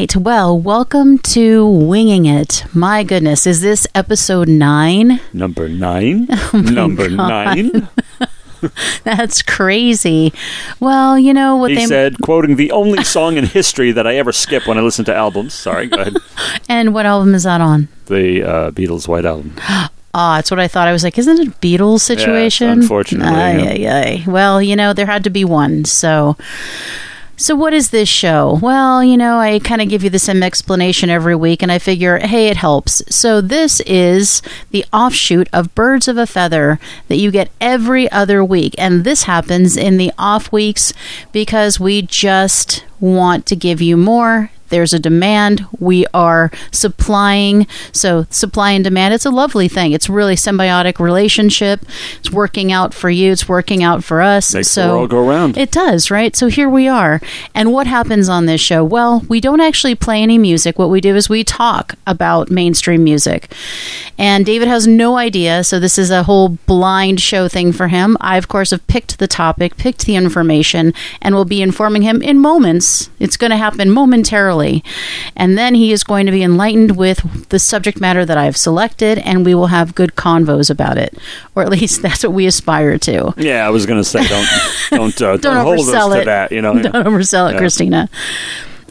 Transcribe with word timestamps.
Right. 0.00 0.16
Well, 0.16 0.58
welcome 0.58 1.18
to 1.18 1.66
Winging 1.66 2.24
It. 2.24 2.64
My 2.72 3.04
goodness, 3.04 3.46
is 3.46 3.60
this 3.60 3.86
episode 3.94 4.48
nine? 4.48 5.20
Number 5.34 5.68
nine. 5.68 6.26
Oh 6.54 6.58
Number 6.58 7.10
nine. 7.10 7.86
That's 9.04 9.42
crazy. 9.42 10.32
Well, 10.80 11.18
you 11.18 11.34
know 11.34 11.58
what 11.58 11.68
He 11.72 11.76
they 11.76 11.84
said, 11.84 12.16
quoting 12.22 12.56
the 12.56 12.70
only 12.70 13.04
song 13.04 13.36
in 13.36 13.44
history 13.44 13.92
that 13.92 14.06
I 14.06 14.16
ever 14.16 14.32
skip 14.32 14.66
when 14.66 14.78
I 14.78 14.80
listen 14.80 15.04
to 15.04 15.14
albums. 15.14 15.52
Sorry, 15.52 15.86
go 15.88 16.00
ahead. 16.00 16.14
and 16.70 16.94
what 16.94 17.04
album 17.04 17.34
is 17.34 17.42
that 17.42 17.60
on? 17.60 17.88
The 18.06 18.42
uh, 18.42 18.70
Beatles' 18.70 19.06
White 19.06 19.26
Album. 19.26 19.54
Ah, 20.12 20.38
that's 20.38 20.50
what 20.50 20.58
I 20.58 20.66
thought. 20.66 20.88
I 20.88 20.92
was 20.92 21.04
like, 21.04 21.18
isn't 21.18 21.38
it 21.38 21.46
a 21.46 21.50
Beatles 21.60 22.00
situation? 22.00 22.68
unfortunately, 22.68 23.32
Ay, 23.32 23.76
yeah. 23.76 23.94
ay, 23.96 24.02
ay. 24.04 24.24
Well, 24.26 24.60
you 24.60 24.74
know, 24.74 24.92
there 24.92 25.06
had 25.06 25.22
to 25.22 25.30
be 25.30 25.44
one. 25.44 25.84
So, 25.84 26.36
so 27.40 27.56
what 27.56 27.72
is 27.72 27.88
this 27.88 28.08
show? 28.08 28.58
Well, 28.60 29.02
you 29.02 29.16
know, 29.16 29.38
I 29.38 29.60
kind 29.60 29.80
of 29.80 29.88
give 29.88 30.04
you 30.04 30.10
the 30.10 30.18
same 30.18 30.42
explanation 30.42 31.08
every 31.08 31.34
week, 31.34 31.62
and 31.62 31.72
I 31.72 31.78
figure, 31.78 32.18
hey, 32.18 32.48
it 32.48 32.58
helps. 32.58 33.02
So 33.08 33.40
this 33.40 33.80
is 33.86 34.42
the 34.72 34.84
offshoot 34.92 35.48
of 35.50 35.74
Birds 35.74 36.06
of 36.06 36.18
a 36.18 36.26
Feather 36.26 36.78
that 37.08 37.16
you 37.16 37.30
get 37.30 37.50
every 37.58 38.10
other 38.10 38.44
week, 38.44 38.74
and 38.76 39.04
this 39.04 39.22
happens 39.22 39.78
in 39.78 39.96
the 39.96 40.12
off 40.18 40.52
weeks 40.52 40.92
because 41.32 41.80
we 41.80 42.02
just 42.02 42.84
want 43.00 43.46
to 43.46 43.56
give 43.56 43.80
you 43.80 43.96
more 43.96 44.50
there's 44.70 44.92
a 44.92 44.98
demand. 44.98 45.66
We 45.78 46.06
are 46.14 46.50
supplying. 46.70 47.66
So 47.92 48.26
supply 48.30 48.72
and 48.72 48.84
demand 48.84 49.14
it's 49.14 49.26
a 49.26 49.30
lovely 49.30 49.68
thing. 49.68 49.92
It's 49.92 50.08
really 50.08 50.36
symbiotic 50.36 50.98
relationship. 50.98 51.82
It's 52.18 52.30
working 52.30 52.72
out 52.72 52.94
for 52.94 53.10
you. 53.10 53.32
It's 53.32 53.48
working 53.48 53.82
out 53.82 54.02
for 54.02 54.22
us. 54.22 54.54
Makes 54.54 54.70
so 54.70 54.86
the 54.86 54.94
world 54.94 55.10
go 55.10 55.28
round. 55.28 55.58
it 55.58 55.70
does 55.70 56.10
right? 56.10 56.34
So 56.34 56.48
here 56.48 56.68
we 56.68 56.88
are. 56.88 57.20
And 57.54 57.72
what 57.72 57.86
happens 57.86 58.28
on 58.28 58.46
this 58.46 58.60
show? 58.60 58.82
Well 58.84 59.22
we 59.28 59.40
don't 59.40 59.60
actually 59.60 59.94
play 59.94 60.22
any 60.22 60.38
music. 60.38 60.78
What 60.78 60.90
we 60.90 61.00
do 61.00 61.16
is 61.16 61.28
we 61.28 61.44
talk 61.44 61.94
about 62.06 62.50
mainstream 62.50 63.04
music. 63.04 63.52
And 64.16 64.46
david 64.46 64.68
has 64.68 64.86
no 64.86 65.16
idea 65.16 65.64
so 65.64 65.78
this 65.78 65.98
is 65.98 66.10
a 66.10 66.22
whole 66.24 66.50
blind 66.66 67.20
show 67.20 67.48
thing 67.48 67.72
for 67.72 67.88
him. 67.88 68.16
I 68.20 68.36
of 68.36 68.48
course 68.48 68.70
have 68.70 68.86
picked 68.86 69.18
the 69.18 69.28
topic 69.28 69.76
picked 69.76 70.06
the 70.06 70.16
information 70.16 70.94
and 71.20 71.34
will 71.34 71.44
be 71.44 71.62
informing 71.62 72.02
him 72.02 72.22
in 72.22 72.38
moments. 72.38 73.10
It's 73.18 73.36
going 73.36 73.50
to 73.50 73.56
happen 73.56 73.90
momentarily 73.90 74.59
and 75.36 75.56
then 75.58 75.74
he 75.74 75.92
is 75.92 76.04
going 76.04 76.26
to 76.26 76.32
be 76.32 76.42
enlightened 76.42 76.96
with 76.96 77.48
the 77.50 77.58
subject 77.58 78.00
matter 78.00 78.24
that 78.24 78.36
I've 78.38 78.56
selected, 78.56 79.18
and 79.18 79.44
we 79.44 79.54
will 79.54 79.68
have 79.68 79.94
good 79.94 80.14
convos 80.16 80.70
about 80.70 80.98
it, 80.98 81.16
or 81.54 81.62
at 81.62 81.68
least 81.76 82.02
that's 82.02 82.22
what 82.22 82.32
we 82.32 82.46
aspire 82.46 82.98
to. 82.98 83.34
Yeah, 83.36 83.66
I 83.66 83.70
was 83.70 83.86
going 83.86 83.98
to 84.00 84.04
say, 84.04 84.26
don't 84.26 84.48
don't 84.90 85.22
uh, 85.22 85.36
Don't 85.40 85.64
hold 85.64 85.78
us 85.80 85.86
oversell 85.88 86.14
to 86.14 86.20
it. 86.20 86.24
that. 86.26 86.52
You 86.52 86.62
know, 86.62 86.74
Don't 86.82 86.92
oversell 87.06 87.48
it, 87.50 87.54
Yeah. 87.54 87.58
Christina. 87.58 88.08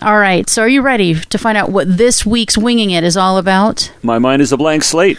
All 0.02 0.18
right, 0.18 0.50
so 0.50 0.62
are 0.62 0.70
you 0.70 0.82
ready 0.82 1.16
to 1.16 1.38
find 1.38 1.58
out 1.58 1.72
what 1.72 1.98
this 1.98 2.26
week's 2.26 2.58
Winging 2.58 2.92
It 2.92 3.04
is 3.04 3.18
all 3.18 3.38
about? 3.38 3.92
my 4.02 4.18
mind 4.20 4.42
is 4.42 4.52
a 4.54 4.58
blank 4.58 4.84
slate. 4.84 5.18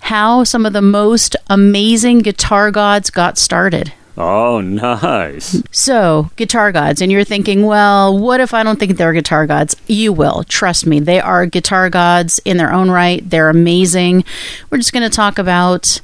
How 0.00 0.42
some 0.44 0.66
of 0.66 0.72
the 0.72 0.82
most 0.82 1.36
amazing 1.48 2.20
guitar 2.20 2.70
gods 2.72 3.10
got 3.10 3.38
started. 3.38 3.92
Oh, 4.20 4.60
nice. 4.60 5.62
So, 5.70 6.30
guitar 6.36 6.72
gods, 6.72 7.00
and 7.00 7.10
you're 7.10 7.24
thinking, 7.24 7.64
well, 7.64 8.18
what 8.18 8.38
if 8.38 8.52
I 8.52 8.62
don't 8.62 8.78
think 8.78 8.98
they're 8.98 9.14
guitar 9.14 9.46
gods? 9.46 9.74
You 9.86 10.12
will. 10.12 10.44
Trust 10.44 10.86
me. 10.86 11.00
They 11.00 11.20
are 11.20 11.46
guitar 11.46 11.88
gods 11.88 12.38
in 12.44 12.58
their 12.58 12.70
own 12.70 12.90
right. 12.90 13.28
They're 13.28 13.48
amazing. 13.48 14.24
We're 14.68 14.78
just 14.78 14.92
going 14.92 15.08
to 15.08 15.14
talk 15.14 15.38
about 15.38 16.02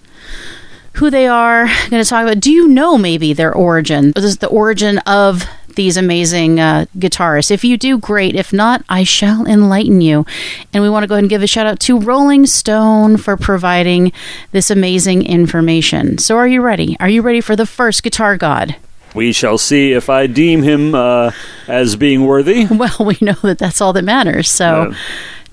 who 0.94 1.10
they 1.10 1.26
are. 1.26 1.66
going 1.90 2.02
to 2.02 2.08
talk 2.08 2.22
about, 2.22 2.40
do 2.40 2.50
you 2.50 2.68
know 2.68 2.96
maybe 2.96 3.34
their 3.34 3.52
origin? 3.52 4.12
This 4.12 4.24
is 4.24 4.38
the 4.38 4.48
origin 4.48 4.96
of 5.00 5.44
these 5.76 5.96
amazing 5.96 6.58
uh, 6.60 6.86
guitarists. 6.98 7.50
If 7.50 7.64
you 7.64 7.76
do, 7.76 7.98
great. 7.98 8.34
If 8.34 8.52
not, 8.52 8.84
I 8.88 9.04
shall 9.04 9.46
enlighten 9.46 10.00
you. 10.00 10.26
And 10.72 10.82
we 10.82 10.90
want 10.90 11.04
to 11.04 11.06
go 11.06 11.14
ahead 11.14 11.22
and 11.24 11.30
give 11.30 11.42
a 11.42 11.46
shout 11.46 11.66
out 11.66 11.78
to 11.80 11.98
Rolling 11.98 12.46
Stone 12.46 13.18
for 13.18 13.36
providing 13.36 14.12
this 14.52 14.70
amazing 14.70 15.24
information. 15.24 16.18
So, 16.18 16.36
are 16.36 16.48
you 16.48 16.60
ready? 16.62 16.96
Are 17.00 17.08
you 17.08 17.22
ready 17.22 17.40
for 17.40 17.54
the 17.56 17.66
first 17.66 18.02
guitar 18.02 18.36
god? 18.36 18.76
We 19.14 19.32
shall 19.32 19.56
see 19.56 19.92
if 19.92 20.10
I 20.10 20.26
deem 20.26 20.62
him 20.62 20.94
uh, 20.94 21.30
as 21.68 21.96
being 21.96 22.26
worthy. 22.26 22.66
Well, 22.70 22.96
we 23.06 23.16
know 23.22 23.36
that 23.42 23.58
that's 23.58 23.80
all 23.80 23.92
that 23.94 24.04
matters. 24.04 24.50
So, 24.50 24.90
Yeah. 24.90 24.96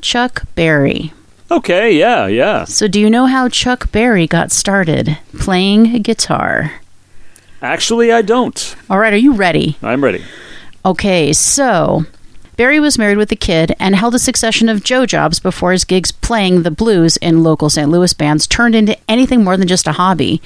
Chuck 0.01 0.43
Berry. 0.55 1.13
Okay, 1.49 1.97
yeah, 1.97 2.27
yeah. 2.27 2.65
So, 2.65 2.87
do 2.87 2.99
you 2.99 3.09
know 3.09 3.25
how 3.25 3.47
Chuck 3.47 3.91
Berry 3.91 4.27
got 4.27 4.51
started 4.51 5.17
playing 5.39 6.01
guitar? 6.01 6.73
Actually, 7.63 8.11
I 8.11 8.21
don't. 8.21 8.75
All 8.89 8.99
right, 8.99 9.13
are 9.13 9.17
you 9.17 9.31
ready? 9.33 9.77
I'm 9.81 10.03
ready. 10.03 10.21
Okay, 10.85 11.31
so 11.31 12.05
Berry 12.63 12.79
was 12.79 12.97
married 12.97 13.17
with 13.17 13.29
a 13.29 13.35
kid 13.35 13.75
and 13.77 13.93
held 13.93 14.15
a 14.15 14.19
succession 14.19 14.69
of 14.69 14.85
Joe 14.85 15.05
jobs 15.05 15.37
before 15.37 15.73
his 15.73 15.83
gigs 15.83 16.13
playing 16.13 16.63
the 16.63 16.71
blues 16.71 17.17
in 17.17 17.43
local 17.43 17.69
St. 17.69 17.89
Louis 17.89 18.13
bands 18.13 18.47
turned 18.47 18.73
into 18.73 18.97
anything 19.11 19.43
more 19.43 19.57
than 19.57 19.67
just 19.67 19.85
a 19.85 19.91
hobby. 19.91 20.41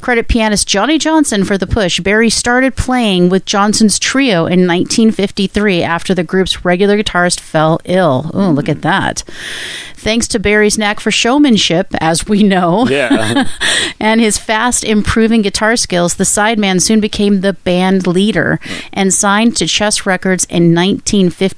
Credit 0.00 0.26
pianist 0.26 0.66
Johnny 0.66 0.96
Johnson 0.98 1.44
for 1.44 1.58
the 1.58 1.66
push. 1.66 2.00
Berry 2.00 2.30
started 2.30 2.76
playing 2.76 3.28
with 3.28 3.44
Johnson's 3.44 3.98
trio 3.98 4.46
in 4.46 4.66
1953 4.66 5.82
after 5.82 6.14
the 6.14 6.24
group's 6.24 6.64
regular 6.64 6.96
guitarist 6.96 7.40
fell 7.40 7.78
ill. 7.84 8.30
Oh, 8.32 8.52
look 8.52 8.70
at 8.70 8.80
that. 8.80 9.22
Thanks 9.96 10.26
to 10.28 10.38
Berry's 10.38 10.78
knack 10.78 10.98
for 10.98 11.10
showmanship, 11.10 11.88
as 12.00 12.26
we 12.26 12.42
know, 12.42 12.86
Yeah. 12.88 13.46
and 14.00 14.18
his 14.18 14.38
fast 14.38 14.82
improving 14.82 15.42
guitar 15.42 15.76
skills, 15.76 16.14
the 16.14 16.24
sideman 16.24 16.80
soon 16.80 17.00
became 17.00 17.42
the 17.42 17.52
band 17.52 18.06
leader 18.06 18.58
and 18.94 19.12
signed 19.12 19.58
to 19.58 19.66
Chess 19.66 20.06
Records 20.06 20.46
in 20.46 20.72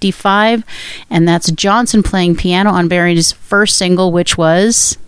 1955. 0.00 0.64
And 1.10 1.28
that's 1.28 1.50
Johnson 1.52 2.02
playing 2.02 2.36
piano 2.36 2.70
on 2.70 2.88
Berry's 2.88 3.32
first 3.32 3.76
single, 3.76 4.12
which 4.12 4.36
was 4.38 4.98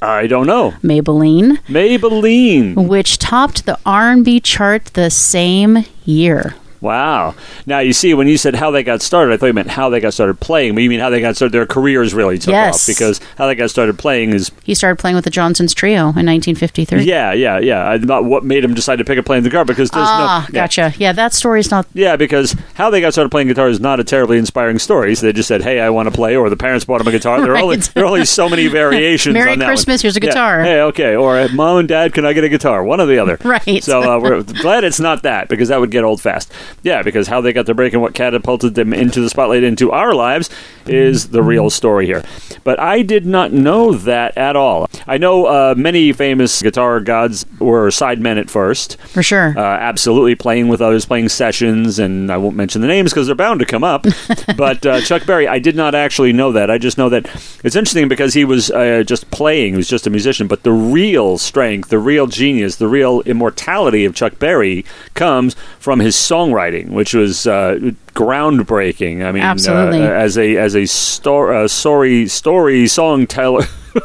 I 0.00 0.26
don't 0.26 0.48
know. 0.48 0.72
Maybelline, 0.82 1.58
Maybelline. 1.68 2.88
which 2.88 3.18
topped 3.18 3.66
the 3.66 3.78
R&B 3.86 4.40
chart 4.40 4.86
the 4.94 5.10
same 5.10 5.84
year. 6.04 6.56
Wow. 6.82 7.34
Now 7.64 7.78
you 7.78 7.92
see, 7.92 8.12
when 8.12 8.28
you 8.28 8.36
said 8.36 8.54
how 8.56 8.70
they 8.70 8.82
got 8.82 9.00
started, 9.00 9.32
I 9.32 9.36
thought 9.38 9.46
you 9.46 9.52
meant 9.54 9.70
how 9.70 9.88
they 9.88 10.00
got 10.00 10.12
started 10.12 10.38
playing. 10.40 10.74
But 10.74 10.82
you 10.82 10.90
mean 10.90 11.00
how 11.00 11.08
they 11.10 11.20
got 11.20 11.36
started? 11.36 11.52
Their 11.52 11.64
careers 11.64 12.12
really 12.12 12.38
took 12.38 12.50
Yes. 12.52 12.74
off 12.74 12.86
because 12.86 13.20
how 13.38 13.46
they 13.46 13.54
got 13.54 13.70
started 13.70 13.98
playing 13.98 14.30
is 14.32 14.50
He 14.64 14.74
started 14.74 14.98
playing 14.98 15.14
with 15.14 15.24
the 15.24 15.30
Johnsons 15.30 15.72
Trio 15.74 16.08
in 16.08 16.26
1953. 16.26 17.04
yeah, 17.04 17.32
yeah, 17.32 17.58
yeah. 17.58 17.84
I, 17.88 17.96
not 17.98 18.24
what 18.24 18.44
made 18.44 18.64
him 18.64 18.74
decide 18.74 18.96
to 18.96 19.04
pick 19.04 19.18
up 19.18 19.24
playing 19.24 19.44
the 19.44 19.48
guitar 19.48 19.64
because 19.64 19.90
there's 19.90 20.06
Ah, 20.08 20.44
no 20.48 20.52
yeah. 20.54 20.62
gotcha. 20.62 20.92
Yeah, 20.98 21.12
that 21.12 21.32
story's 21.32 21.70
not 21.70 21.86
Yeah, 21.94 22.16
because 22.16 22.56
how 22.74 22.90
they 22.90 23.00
got 23.00 23.12
started 23.12 23.30
playing 23.30 23.46
guitar 23.48 23.68
is 23.68 23.78
not 23.80 24.00
a 24.00 24.04
terribly 24.04 24.36
inspiring 24.38 24.78
story. 24.80 25.14
So 25.14 25.26
they 25.26 25.32
just 25.32 25.46
said, 25.48 25.62
"Hey, 25.62 25.78
I 25.80 25.88
want 25.90 26.08
to 26.08 26.12
play," 26.14 26.34
or 26.36 26.50
the 26.50 26.56
parents 26.56 26.84
bought 26.84 27.00
him 27.00 27.06
a 27.08 27.12
guitar. 27.12 27.40
There 27.40 27.52
are 27.52 27.58
only 27.62 27.76
there 27.76 28.02
are 28.02 28.06
only 28.08 28.24
so 28.24 28.48
many 28.48 28.66
variations. 28.82 29.34
Merry 29.34 29.52
on 29.52 29.58
that 29.60 29.66
Christmas, 29.66 30.00
one. 30.02 30.04
here's 30.06 30.16
a 30.16 30.20
Yeah. 30.20 30.30
guitar. 30.30 30.62
Hey, 30.64 30.80
okay, 30.80 31.14
or 31.14 31.38
uh, 31.38 31.48
mom 31.54 31.78
and 31.78 31.88
dad, 31.88 32.12
can 32.12 32.26
I 32.26 32.32
get 32.32 32.42
a 32.42 32.48
guitar? 32.48 32.82
One 32.82 33.00
or 33.00 33.06
the 33.06 33.18
other. 33.18 33.38
Right. 33.52 33.84
So 33.84 34.00
uh, 34.02 34.18
we're 34.18 34.42
glad 34.42 34.82
it's 34.82 34.98
not 34.98 35.22
that 35.24 35.48
because 35.48 35.68
that 35.68 35.78
would 35.78 35.90
get 35.90 36.04
old 36.04 36.20
fast. 36.22 36.50
Yeah, 36.82 37.02
because 37.02 37.28
how 37.28 37.40
they 37.40 37.52
got 37.52 37.66
their 37.66 37.74
break 37.74 37.92
and 37.92 38.02
what 38.02 38.14
catapulted 38.14 38.74
them 38.74 38.92
into 38.92 39.20
the 39.20 39.28
spotlight 39.30 39.62
into 39.62 39.90
our 39.90 40.14
lives 40.14 40.50
is 40.86 41.28
the 41.28 41.42
real 41.42 41.70
story 41.70 42.06
here. 42.06 42.22
But 42.64 42.80
I 42.80 43.02
did 43.02 43.26
not 43.26 43.52
know 43.52 43.92
that 43.92 44.36
at 44.36 44.56
all. 44.56 44.88
I 45.06 45.18
know 45.18 45.46
uh, 45.46 45.74
many 45.76 46.12
famous 46.12 46.62
guitar 46.62 47.00
gods 47.00 47.46
were 47.58 47.88
sidemen 47.88 48.38
at 48.38 48.50
first 48.50 48.96
for 49.00 49.22
sure. 49.22 49.54
uh, 49.56 49.60
absolutely 49.60 50.34
playing 50.34 50.68
with 50.68 50.80
others, 50.80 51.04
playing 51.06 51.28
sessions, 51.28 51.98
and 51.98 52.30
I 52.30 52.36
won't 52.36 52.56
mention 52.56 52.80
the 52.80 52.88
names 52.88 53.12
because 53.12 53.26
they're 53.26 53.36
bound 53.36 53.60
to 53.60 53.66
come 53.66 53.84
up. 53.84 54.06
but 54.56 54.84
uh, 54.86 55.00
Chuck 55.00 55.26
Berry, 55.26 55.48
I 55.48 55.58
did 55.58 55.76
not 55.76 55.94
actually 55.94 56.32
know 56.32 56.52
that. 56.52 56.70
I 56.70 56.78
just 56.78 56.98
know 56.98 57.08
that 57.08 57.26
it's 57.64 57.76
interesting 57.76 58.08
because 58.08 58.34
he 58.34 58.44
was 58.44 58.70
uh, 58.70 59.02
just 59.06 59.30
playing; 59.30 59.74
he 59.74 59.76
was 59.76 59.88
just 59.88 60.06
a 60.06 60.10
musician. 60.10 60.46
But 60.46 60.62
the 60.62 60.72
real 60.72 61.38
strength, 61.38 61.88
the 61.88 61.98
real 61.98 62.26
genius, 62.26 62.76
the 62.76 62.88
real 62.88 63.20
immortality 63.22 64.04
of 64.04 64.14
Chuck 64.14 64.38
Berry 64.38 64.84
comes 65.14 65.54
from 65.78 66.00
his 66.00 66.16
songwriting, 66.16 66.61
which 66.70 67.14
was. 67.14 67.46
Uh, 67.46 67.92
groundbreaking. 68.14 69.24
I 69.24 69.32
mean, 69.32 69.42
uh, 69.42 70.10
as 70.12 70.36
a 70.38 70.56
as 70.56 70.74
a 70.74 70.86
sto- 70.86 71.64
uh, 71.64 71.68
story 71.68 72.28
story 72.28 72.86
song 72.86 73.26
teller, 73.26 73.64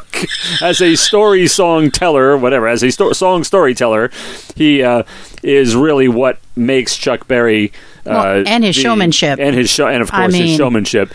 as 0.61 0.81
a 0.81 0.95
story 0.95 1.47
song 1.47 1.91
teller, 1.91 2.37
whatever, 2.37 2.67
as 2.67 2.83
a 2.83 2.91
sto- 2.91 3.13
song 3.13 3.43
storyteller, 3.43 4.09
he 4.55 4.81
uh, 4.83 5.03
is 5.43 5.75
really 5.75 6.07
what 6.07 6.39
makes 6.55 6.95
Chuck 6.95 7.27
Berry. 7.27 7.71
Uh, 8.05 8.11
Well, 8.11 8.43
and 8.47 8.63
his 8.63 8.75
showmanship. 8.75 9.39
and 9.39 9.55
his 9.55 9.69
show, 9.69 9.87
and 9.87 10.01
of 10.01 10.09
I 10.13 10.21
course 10.23 10.35
his 10.35 10.55
showmanship, 10.55 11.09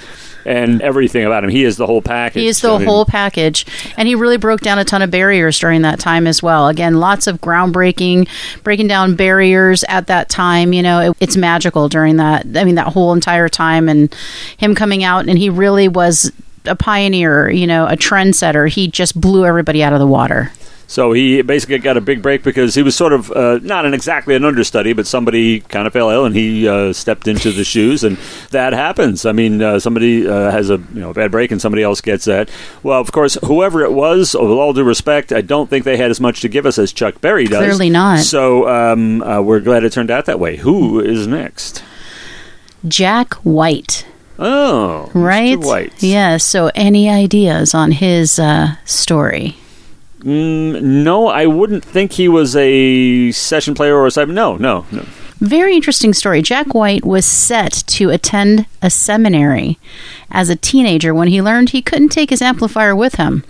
and 0.45 0.81
everything 0.83 1.25
about 1.25 1.45
him. 1.45 1.51
He 1.51 1.65
is 1.65 1.77
the 1.77 1.87
whole 1.87 2.03
package. 2.03 2.43
He 2.43 2.49
is 2.49 2.61
the 2.61 2.75
I 2.75 2.79
mean, 2.79 2.87
whole 2.87 3.05
package, 3.05 3.67
and 3.97 4.09
he 4.09 4.15
really 4.15 4.37
broke 4.37 4.61
down 4.61 4.79
a 4.79 4.85
ton 4.85 5.03
of 5.03 5.11
barriers 5.11 5.59
during 5.59 5.83
that 5.83 5.99
time 5.99 6.27
as 6.27 6.43
well. 6.43 6.69
Again, 6.69 7.01
lots 7.01 7.27
of 7.27 7.41
groundbreaking, 7.41 8.29
breaking 8.63 8.89
down 8.89 9.17
barriers 9.17 9.85
at 9.89 10.07
that 10.07 10.29
time. 10.29 10.73
You 10.73 10.83
know, 10.83 11.01
it, 11.01 11.17
it's 11.21 11.37
magical 11.37 11.89
during 11.89 12.17
that. 12.17 12.47
I 12.57 12.65
mean, 12.65 12.77
that 12.77 12.89
whole 12.89 13.13
entire 13.13 13.49
time, 13.49 13.89
and 13.89 14.15
him 14.57 14.75
coming 14.75 15.05
out, 15.05 15.29
and 15.29 15.39
he 15.39 15.51
really 15.51 15.89
was 15.89 16.33
a 16.65 16.77
pioneer. 16.77 17.51
You 17.51 17.67
know, 17.67 17.87
a 17.87 17.97
trendsetter. 17.97 18.69
He 18.69 18.89
just 18.89 19.21
blew 19.21 19.45
everybody 19.45 19.83
out 19.83 19.93
of 19.93 19.99
the 19.99 20.07
water. 20.07 20.53
So 20.93 21.13
he 21.13 21.41
basically 21.41 21.79
got 21.79 21.97
a 21.97 22.03
big 22.03 22.21
break 22.21 22.43
because 22.43 22.75
he 22.75 22.83
was 22.83 22.95
sort 22.95 23.15
of 23.15 23.31
uh, 23.33 23.61
not 23.63 23.87
an 23.87 23.95
exactly 23.95 24.35
an 24.35 24.45
understudy, 24.45 24.93
but 24.93 25.07
somebody 25.07 25.61
kind 25.61 25.87
of 25.87 25.95
fell 25.95 26.11
ill 26.11 26.27
and 26.27 26.37
he 26.37 26.69
uh, 26.69 26.93
stepped 26.93 27.27
into 27.27 27.51
the 27.51 27.65
shoes, 27.65 28.05
and 28.05 28.19
that 28.51 28.75
happens. 28.75 29.25
I 29.25 29.33
mean, 29.33 29.63
uh, 29.63 29.79
somebody 29.79 30.29
uh, 30.29 30.51
has 30.51 30.69
a 30.69 30.77
you 30.93 31.01
know 31.01 31.15
bad 31.15 31.31
break 31.31 31.51
and 31.51 31.63
somebody 31.63 31.83
else 31.83 32.03
gets 32.03 32.27
that. 32.27 32.51
Well, 32.83 33.01
of 33.01 33.11
course, 33.11 33.39
whoever 33.43 33.81
it 33.81 33.93
was, 33.95 34.35
with 34.35 34.51
all 34.51 34.75
due 34.75 34.85
respect, 34.85 35.33
I 35.33 35.41
don't 35.41 35.71
think 35.71 35.87
they 35.87 35.97
had 35.97 36.11
as 36.11 36.21
much 36.21 36.43
to 36.43 36.49
give 36.51 36.67
us 36.67 36.79
as 36.79 36.93
Chuck 36.93 37.23
Berry 37.23 37.47
does. 37.47 37.65
Clearly 37.65 37.89
not. 37.89 38.19
So 38.19 38.69
um, 38.69 39.23
uh, 39.23 39.41
we're 39.41 39.61
glad 39.61 39.85
it 39.85 39.95
turned 39.95 40.11
out 40.11 40.27
that 40.27 40.39
way. 40.39 40.57
Who 40.59 41.01
is 41.01 41.27
next? 41.27 41.83
Jack 42.87 43.33
White. 43.37 44.05
Oh, 44.39 45.11
Right? 45.15 45.57
Mr. 45.57 45.65
White. 45.65 46.03
Yeah, 46.03 46.37
so 46.37 46.71
any 46.75 47.09
ideas 47.09 47.73
on 47.75 47.93
his 47.93 48.39
uh, 48.39 48.77
story? 48.85 49.57
Mm, 50.23 50.81
no, 51.05 51.27
I 51.27 51.47
wouldn't 51.47 51.85
think 51.85 52.13
he 52.13 52.29
was 52.29 52.55
a 52.57 53.33
session 53.33 53.75
player 53.75 53.97
or 53.97 54.07
a 54.07 54.11
side. 54.11 54.29
No, 54.29 54.57
no, 54.57 54.87
no. 54.93 55.05
Very 55.43 55.75
interesting 55.75 56.15
story. 56.15 56.41
Jack 56.41 56.73
White 56.73 57.05
was 57.05 57.27
set 57.27 57.73
to 57.89 58.11
attend 58.11 58.67
a 58.81 58.89
seminary 58.89 59.77
as 60.31 60.49
a 60.49 60.55
teenager 60.55 61.13
when 61.13 61.27
he 61.27 61.43
learned 61.43 61.71
he 61.71 61.83
couldn't 61.83 62.11
take 62.11 62.31
his 62.31 62.41
amplifier 62.41 62.95
with 62.95 63.17
him. 63.17 63.43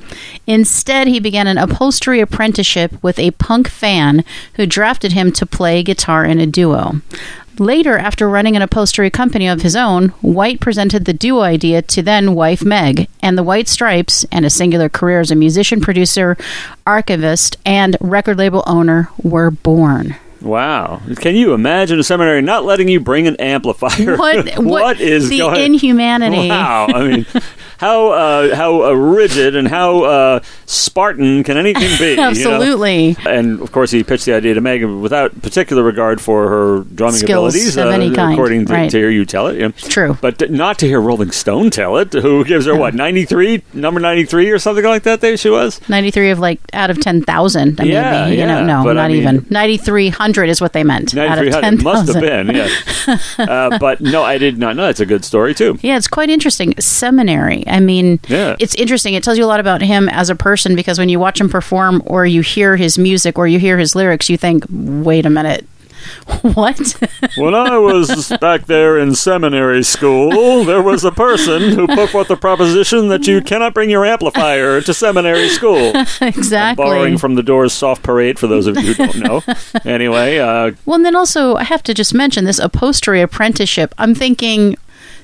Instead, 0.46 1.06
he 1.06 1.20
began 1.20 1.46
an 1.46 1.58
upholstery 1.58 2.20
apprenticeship 2.20 2.92
with 3.02 3.18
a 3.18 3.32
punk 3.32 3.68
fan 3.68 4.24
who 4.54 4.64
drafted 4.64 5.12
him 5.12 5.30
to 5.32 5.44
play 5.44 5.82
guitar 5.82 6.24
in 6.24 6.40
a 6.40 6.46
duo. 6.46 7.02
Later, 7.58 7.98
after 7.98 8.28
running 8.28 8.56
an 8.56 8.62
upholstery 8.62 9.10
company 9.10 9.46
of 9.46 9.62
his 9.62 9.76
own, 9.76 10.08
White 10.20 10.58
presented 10.58 11.04
the 11.04 11.12
duo 11.12 11.42
idea 11.42 11.82
to 11.82 12.02
then 12.02 12.34
wife 12.34 12.64
Meg, 12.64 13.08
and 13.20 13.36
the 13.36 13.42
White 13.42 13.68
Stripes, 13.68 14.24
and 14.32 14.46
a 14.46 14.50
singular 14.50 14.88
career 14.88 15.20
as 15.20 15.30
a 15.30 15.36
musician, 15.36 15.80
producer, 15.80 16.36
archivist, 16.86 17.58
and 17.66 17.96
record 18.00 18.38
label 18.38 18.64
owner 18.66 19.10
were 19.22 19.50
born. 19.50 20.16
Wow. 20.42 21.00
Can 21.16 21.34
you 21.34 21.54
imagine 21.54 21.98
a 21.98 22.02
seminary 22.02 22.42
not 22.42 22.64
letting 22.64 22.88
you 22.88 23.00
bring 23.00 23.26
an 23.26 23.36
amplifier? 23.36 24.16
What, 24.16 24.58
what 24.58 25.00
is 25.00 25.28
the 25.28 25.38
going 25.38 25.74
inhumanity? 25.74 26.48
Wow. 26.48 26.86
I 26.88 27.08
mean, 27.08 27.26
how 27.78 28.08
uh, 28.10 28.54
how 28.54 28.84
uh, 28.84 28.92
rigid 28.92 29.56
and 29.56 29.68
how 29.68 30.04
uh, 30.04 30.40
Spartan 30.66 31.44
can 31.44 31.56
anything 31.56 31.98
be? 31.98 32.10
you 32.10 32.16
know? 32.16 32.28
Absolutely. 32.28 33.16
And 33.26 33.60
of 33.60 33.72
course, 33.72 33.90
he 33.90 34.04
pitched 34.04 34.24
the 34.24 34.34
idea 34.34 34.54
to 34.54 34.60
Megan 34.60 35.00
without 35.00 35.40
particular 35.42 35.82
regard 35.82 36.20
for 36.20 36.48
her 36.48 36.84
drumming 36.94 37.20
Skills 37.20 37.54
abilities, 37.54 37.76
of 37.76 37.86
uh, 37.86 37.90
any 37.90 38.12
kind, 38.14 38.34
according 38.34 38.66
to, 38.66 38.72
right. 38.72 38.90
to 38.90 38.98
hear 38.98 39.10
you 39.10 39.24
tell 39.24 39.48
it. 39.48 39.58
yeah. 39.58 39.68
True. 39.68 40.16
But 40.20 40.50
not 40.50 40.78
to 40.80 40.86
hear 40.86 41.00
Rolling 41.00 41.30
Stone 41.30 41.70
tell 41.70 41.96
it. 41.98 42.12
Who 42.12 42.44
gives 42.44 42.66
her 42.66 42.76
what 42.76 42.94
ninety 42.94 43.24
three, 43.24 43.62
number 43.72 44.00
ninety 44.00 44.24
three, 44.24 44.50
or 44.50 44.58
something 44.58 44.84
like 44.84 45.04
that? 45.04 45.20
There 45.20 45.36
she 45.36 45.50
was. 45.50 45.80
93 45.88 46.30
of 46.30 46.38
like 46.38 46.60
out 46.72 46.90
of 46.90 47.00
10,000. 47.00 47.78
maybe. 47.78 47.90
Yeah, 47.90 48.26
you 48.26 48.46
know, 48.46 48.60
yeah, 48.60 48.64
no, 48.64 48.84
but 48.84 48.96
I 48.96 49.02
not 49.02 49.10
mean- 49.10 49.20
even. 49.22 49.46
9,300 50.32 50.48
is 50.50 50.60
what 50.60 50.72
they 50.72 50.84
meant. 50.84 51.14
9300 51.14 51.82
must 51.82 52.12
have 52.12 52.22
been, 52.22 52.54
yeah. 52.54 53.18
uh, 53.38 53.78
but 53.78 54.00
no, 54.00 54.22
I 54.22 54.38
did 54.38 54.58
not 54.58 54.76
know. 54.76 54.84
That's 54.86 55.00
a 55.00 55.06
good 55.06 55.24
story 55.24 55.54
too. 55.54 55.78
Yeah, 55.82 55.96
it's 55.96 56.08
quite 56.08 56.30
interesting. 56.30 56.74
Seminary. 56.78 57.64
I 57.66 57.80
mean, 57.80 58.20
Yeah. 58.28 58.56
it's 58.58 58.74
interesting. 58.76 59.14
It 59.14 59.22
tells 59.22 59.38
you 59.38 59.44
a 59.44 59.46
lot 59.46 59.60
about 59.60 59.82
him 59.82 60.08
as 60.08 60.30
a 60.30 60.34
person 60.36 60.74
because 60.74 60.98
when 60.98 61.08
you 61.08 61.18
watch 61.18 61.40
him 61.40 61.48
perform 61.48 62.02
or 62.06 62.24
you 62.26 62.40
hear 62.40 62.76
his 62.76 62.98
music 62.98 63.38
or 63.38 63.46
you 63.46 63.58
hear 63.58 63.78
his 63.78 63.94
lyrics, 63.94 64.28
you 64.30 64.36
think, 64.36 64.64
wait 64.70 65.26
a 65.26 65.30
minute. 65.30 65.66
What? 66.42 66.96
When 67.36 67.54
I 67.54 67.78
was 67.78 68.32
back 68.40 68.66
there 68.66 68.98
in 68.98 69.14
seminary 69.14 69.82
school, 69.84 70.64
there 70.64 70.82
was 70.82 71.04
a 71.04 71.12
person 71.12 71.70
who 71.72 71.86
put 71.86 72.10
forth 72.10 72.28
the 72.28 72.36
proposition 72.36 73.08
that 73.08 73.26
you 73.26 73.40
cannot 73.42 73.74
bring 73.74 73.90
your 73.90 74.04
amplifier 74.04 74.80
to 74.80 74.92
seminary 74.94 75.48
school. 75.48 75.92
exactly. 76.20 76.84
Borrowing 76.84 77.18
from 77.18 77.34
the 77.36 77.42
Doors 77.42 77.72
soft 77.72 78.02
parade 78.02 78.38
for 78.38 78.46
those 78.48 78.66
of 78.66 78.76
you 78.76 78.94
who 78.94 79.06
don't 79.06 79.18
know. 79.18 79.42
Anyway, 79.84 80.38
uh, 80.38 80.72
Well, 80.86 80.96
and 80.96 81.04
then 81.04 81.16
also, 81.16 81.54
I 81.56 81.64
have 81.64 81.82
to 81.84 81.94
just 81.94 82.12
mention 82.14 82.44
this 82.44 82.58
upholstery 82.58 83.20
apprenticeship. 83.20 83.94
I'm 83.98 84.14
thinking 84.14 84.76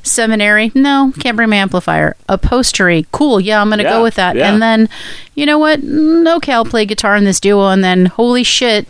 seminary, 0.02 0.70
no, 0.74 1.12
can't 1.18 1.36
bring 1.36 1.50
my 1.50 1.56
amplifier. 1.56 2.16
Upholstery, 2.28 3.06
cool, 3.12 3.40
yeah, 3.40 3.60
I'm 3.60 3.68
going 3.68 3.78
to 3.78 3.84
Yeah, 3.84 3.90
go 3.90 4.02
with 4.02 4.14
that. 4.16 4.36
yeah. 4.36 4.52
And 4.52 4.62
then, 4.62 4.88
you 5.34 5.46
know 5.46 5.58
what? 5.58 5.80
Okay, 5.82 6.52
I'll 6.52 6.64
play 6.64 6.86
guitar 6.86 7.16
in 7.16 7.24
this 7.24 7.40
duo, 7.40 7.68
and 7.68 7.82
then, 7.84 8.06
holy 8.06 8.42
shit, 8.44 8.86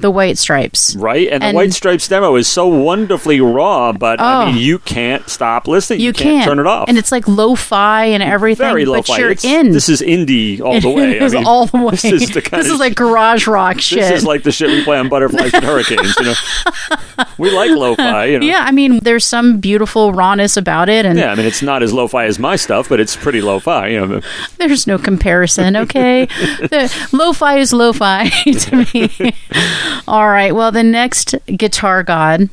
the 0.00 0.10
White 0.10 0.38
Stripes. 0.38 0.94
right? 0.96 1.28
And, 1.30 1.42
And- 1.42 1.54
the 1.54 1.56
White 1.56 1.72
Stripes 1.72 2.06
demo 2.08 2.36
is 2.36 2.46
so 2.48 2.66
wonderfully 2.68 3.40
raw, 3.40 3.92
but 3.92 4.20
I 4.20 4.42
Oh. 4.42 4.46
mean, 4.46 4.56
you 4.56 4.78
can't 4.78 5.28
stop 5.28 5.66
listening. 5.68 6.00
You, 6.00 6.12
can't, 6.12 6.44
turn 6.44 6.58
it 6.58 6.66
off. 6.66 6.88
And 6.88 6.96
it's 6.98 7.10
like 7.12 7.26
lo-fi 7.26 8.04
and 8.06 8.22
everything, 8.22 8.64
very 8.66 8.84
you're 8.84 9.30
it's, 9.30 9.44
in. 9.44 9.72
This 9.72 9.88
is 9.88 10.00
indie 10.00 10.60
all 10.60 10.80
the 10.80 10.88
way. 10.90 11.20
I 11.20 11.28
mean, 11.28 11.44
all 11.46 11.66
the 11.66 11.78
way. 11.78 11.90
This 11.98 12.04
is 12.22 12.30
the 12.30 12.42
kind 12.42 12.62
This 12.62 12.70
is 12.72 12.78
like 12.78 12.94
garage 12.94 13.46
rock 13.46 13.80
shit. 13.80 13.98
This 14.00 14.10
is 14.22 14.24
like 14.24 14.42
the 14.44 14.52
shit 14.52 14.68
we 14.70 14.84
play 14.84 14.98
on 14.98 15.08
Butterflies 15.08 15.52
and 15.54 15.64
Hurricanes. 15.64 16.14
You 16.18 16.26
know, 16.26 16.34
we 17.38 17.50
like 17.50 17.70
lo-fi. 17.70 18.26
You 18.26 18.38
know. 18.40 18.46
yeah, 18.46 18.64
I 18.66 18.70
mean, 18.70 19.00
there's 19.02 19.26
some 19.26 19.58
beautiful 19.58 20.12
rawness 20.12 20.56
about 20.56 20.88
it, 20.88 21.04
and 21.04 21.18
Yeah, 21.18 21.32
I 21.32 21.34
mean 21.34 21.46
it's 21.46 21.62
not 21.62 21.82
as 21.82 21.92
lo-fi 21.92 22.26
as 22.26 22.38
my 22.38 22.56
stuff, 22.56 22.88
but 22.88 23.00
it's 23.00 23.16
pretty 23.16 23.40
lo-fi. 23.40 23.88
You 23.88 24.06
know, 24.06 24.20
There's 24.58 24.86
no 24.86 24.98
comparison, 24.98 25.76
okay? 25.76 26.28
lo-fi 27.12 27.58
is 27.58 27.72
lo-fi 27.72 28.28
to 28.28 28.86
me. 28.94 29.34
All 30.08 30.28
right. 30.28 30.54
Well, 30.54 30.72
the 30.72 30.82
next 30.82 31.34
guitar 31.46 32.02
god, 32.02 32.48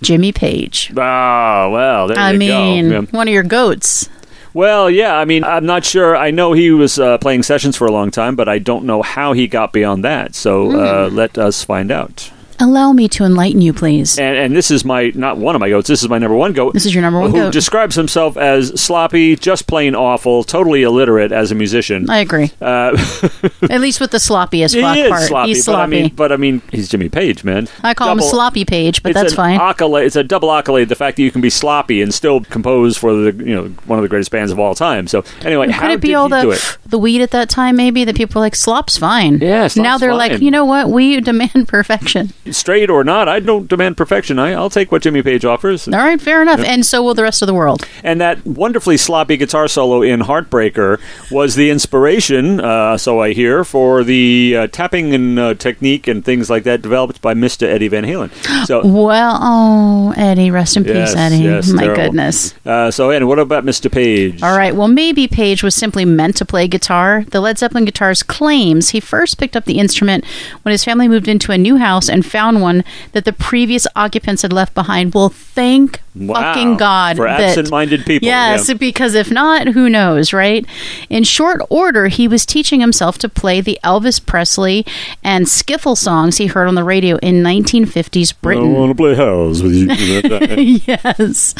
Jimmy 0.00 0.32
Page. 0.32 0.92
ah, 0.96 1.68
well, 1.70 2.08
there 2.08 2.18
I 2.18 2.32
you 2.32 2.38
mean, 2.38 2.88
go. 2.90 3.00
Yeah. 3.00 3.06
one 3.10 3.28
of 3.28 3.34
your 3.34 3.42
goats. 3.42 4.08
Well, 4.52 4.88
yeah, 4.88 5.16
I 5.16 5.24
mean, 5.24 5.42
I'm 5.42 5.66
not 5.66 5.84
sure. 5.84 6.16
I 6.16 6.30
know 6.30 6.52
he 6.52 6.70
was 6.70 6.96
uh, 6.98 7.18
playing 7.18 7.42
sessions 7.42 7.76
for 7.76 7.86
a 7.86 7.92
long 7.92 8.12
time, 8.12 8.36
but 8.36 8.48
I 8.48 8.58
don't 8.60 8.84
know 8.84 9.02
how 9.02 9.32
he 9.32 9.48
got 9.48 9.72
beyond 9.72 10.04
that. 10.04 10.36
So 10.36 10.70
uh, 10.78 11.08
Hmm. 11.10 11.16
let 11.16 11.36
us 11.38 11.64
find 11.64 11.90
out. 11.90 12.30
Allow 12.60 12.92
me 12.92 13.08
to 13.08 13.24
enlighten 13.24 13.60
you, 13.60 13.72
please. 13.72 14.18
And, 14.18 14.36
and 14.36 14.56
this 14.56 14.70
is 14.70 14.84
my 14.84 15.12
not 15.14 15.36
one 15.38 15.54
of 15.54 15.60
my 15.60 15.68
goats. 15.68 15.88
This 15.88 16.02
is 16.02 16.08
my 16.08 16.18
number 16.18 16.36
one 16.36 16.52
goat. 16.52 16.72
This 16.74 16.86
is 16.86 16.94
your 16.94 17.02
number 17.02 17.20
one 17.20 17.30
goat. 17.32 17.36
who 17.38 17.44
goat. 17.44 17.52
describes 17.52 17.96
himself 17.96 18.36
as 18.36 18.80
sloppy, 18.80 19.36
just 19.36 19.66
plain 19.66 19.94
awful, 19.94 20.44
totally 20.44 20.82
illiterate 20.82 21.32
as 21.32 21.50
a 21.50 21.54
musician. 21.54 22.08
I 22.08 22.18
agree. 22.18 22.50
Uh, 22.60 22.96
At 23.70 23.80
least 23.80 24.00
with 24.00 24.10
the 24.10 24.18
sloppiest 24.18 24.74
he 24.74 25.00
is 25.00 25.08
part. 25.10 25.22
sloppy, 25.22 25.48
He's 25.50 25.66
but 25.66 25.72
I 25.74 25.74
sloppy. 25.76 25.90
mean, 25.90 26.14
but 26.14 26.32
I 26.32 26.36
mean, 26.36 26.62
he's 26.70 26.88
Jimmy 26.88 27.08
Page, 27.08 27.44
man. 27.44 27.68
I 27.82 27.94
call 27.94 28.12
him 28.12 28.20
Sloppy 28.20 28.64
Page, 28.64 29.02
but 29.02 29.14
that's 29.14 29.34
fine. 29.34 29.60
Accolade, 29.60 30.06
it's 30.06 30.16
a 30.16 30.22
double 30.24 30.52
accolade. 30.52 30.88
The 30.88 30.94
fact 30.94 31.16
that 31.16 31.22
you 31.22 31.30
can 31.30 31.40
be 31.40 31.50
sloppy 31.50 32.02
and 32.02 32.12
still 32.14 32.40
compose 32.40 32.96
for 32.96 33.14
the 33.14 33.44
you 33.44 33.54
know 33.54 33.64
one 33.86 33.98
of 33.98 34.02
the 34.02 34.08
greatest 34.08 34.30
bands 34.30 34.52
of 34.52 34.58
all 34.58 34.74
time. 34.74 35.06
So 35.06 35.24
anyway, 35.42 35.70
how 35.70 35.82
Could 35.82 35.90
it 35.92 36.00
be 36.00 36.08
did 36.08 36.14
all 36.14 36.28
the 36.28 36.78
the 36.86 36.98
weed 36.98 37.20
at 37.22 37.30
that 37.32 37.48
time? 37.48 37.76
Maybe 37.76 38.04
that 38.04 38.16
people 38.16 38.40
were 38.40 38.44
like 38.46 38.54
slop's 38.54 38.96
fine. 38.96 39.38
Yeah, 39.38 39.66
slop's 39.66 39.76
now 39.76 39.98
they're 39.98 40.14
like, 40.14 40.40
you 40.40 40.50
know 40.50 40.64
what? 40.64 40.88
We 40.90 41.20
demand 41.20 41.68
perfection. 41.68 42.32
Straight 42.50 42.90
or 42.90 43.04
not, 43.04 43.28
I 43.28 43.40
don't 43.40 43.68
demand 43.68 43.96
perfection. 43.96 44.38
I, 44.38 44.52
I'll 44.52 44.70
take 44.70 44.92
what 44.92 45.02
Jimmy 45.02 45.22
Page 45.22 45.44
offers. 45.44 45.86
All 45.88 45.94
right, 45.94 46.20
fair 46.20 46.42
enough. 46.42 46.60
And 46.60 46.84
so 46.84 47.02
will 47.02 47.14
the 47.14 47.22
rest 47.22 47.42
of 47.42 47.46
the 47.46 47.54
world. 47.54 47.86
And 48.02 48.20
that 48.20 48.44
wonderfully 48.46 48.96
sloppy 48.96 49.36
guitar 49.36 49.66
solo 49.68 50.02
in 50.02 50.20
Heartbreaker 50.20 51.00
was 51.30 51.54
the 51.54 51.70
inspiration, 51.70 52.60
uh, 52.60 52.98
so 52.98 53.20
I 53.20 53.32
hear, 53.32 53.64
for 53.64 54.04
the 54.04 54.56
uh, 54.56 54.66
tapping 54.68 55.14
and 55.14 55.38
uh, 55.38 55.54
technique 55.54 56.06
and 56.06 56.24
things 56.24 56.50
like 56.50 56.64
that 56.64 56.82
developed 56.82 57.20
by 57.22 57.34
Mr. 57.34 57.62
Eddie 57.66 57.88
Van 57.88 58.04
Halen. 58.04 58.30
So, 58.66 58.86
Well, 58.86 59.38
oh, 59.42 60.14
Eddie, 60.16 60.50
rest 60.50 60.76
in 60.76 60.84
Yes, 60.84 61.10
peace, 61.10 61.16
Eddie. 61.20 61.36
yes, 61.38 61.68
My 61.70 61.82
terrible. 61.84 62.04
goodness. 62.04 62.54
uh, 62.64 62.90
so 62.90 63.10
and 63.10 63.28
what 63.28 63.38
about 63.38 63.64
Mr. 63.64 63.90
Page? 63.92 64.42
All 64.42 64.56
right. 64.56 64.74
Well, 64.74 64.88
maybe 64.88 65.28
Page 65.28 65.62
was 65.62 65.74
simply 65.74 66.04
meant 66.06 66.36
to 66.36 66.44
play 66.46 66.66
guitar. 66.68 67.24
The 67.28 67.40
Led 67.40 67.58
Zeppelin 67.58 67.84
guitarist 67.84 68.26
claims 68.26 68.90
he 68.90 69.00
first 69.00 69.38
picked 69.38 69.54
up 69.56 69.64
the 69.66 69.78
instrument 69.78 70.24
when 70.62 70.72
his 70.72 70.82
family 70.84 71.08
moved 71.08 71.28
into 71.28 71.52
a 71.52 71.58
new 71.58 71.76
house 71.76 72.08
and 72.08 72.24
found 72.34 72.60
one 72.60 72.82
that 73.12 73.24
the 73.24 73.32
previous 73.32 73.86
occupants 73.94 74.42
had 74.42 74.52
left 74.52 74.74
behind. 74.74 75.14
Well, 75.14 75.28
thank 75.28 76.00
Wow. 76.16 76.34
fucking 76.54 76.76
God 76.76 77.16
For 77.16 77.26
that- 77.26 77.40
absent-minded 77.40 78.06
people, 78.06 78.26
Yes, 78.26 78.68
yeah. 78.68 78.74
because 78.74 79.14
if 79.16 79.32
not, 79.32 79.68
who 79.68 79.88
knows, 79.90 80.32
right? 80.32 80.64
In 81.10 81.24
short 81.24 81.60
order, 81.70 82.06
he 82.06 82.28
was 82.28 82.46
teaching 82.46 82.78
himself 82.80 83.18
to 83.18 83.28
play 83.28 83.60
the 83.60 83.78
Elvis 83.82 84.24
Presley 84.24 84.86
and 85.24 85.46
skiffle 85.46 85.96
songs 85.96 86.36
he 86.36 86.46
heard 86.46 86.68
on 86.68 86.76
the 86.76 86.84
radio 86.84 87.16
in 87.16 87.42
1950s 87.42 88.32
Britain. 88.40 88.62
I 88.76 88.78
want 88.78 88.90
to 88.90 88.94
play 88.94 89.14
house 89.16 89.60
with 89.60 89.72
you. 89.74 90.80
yes. 90.86 91.52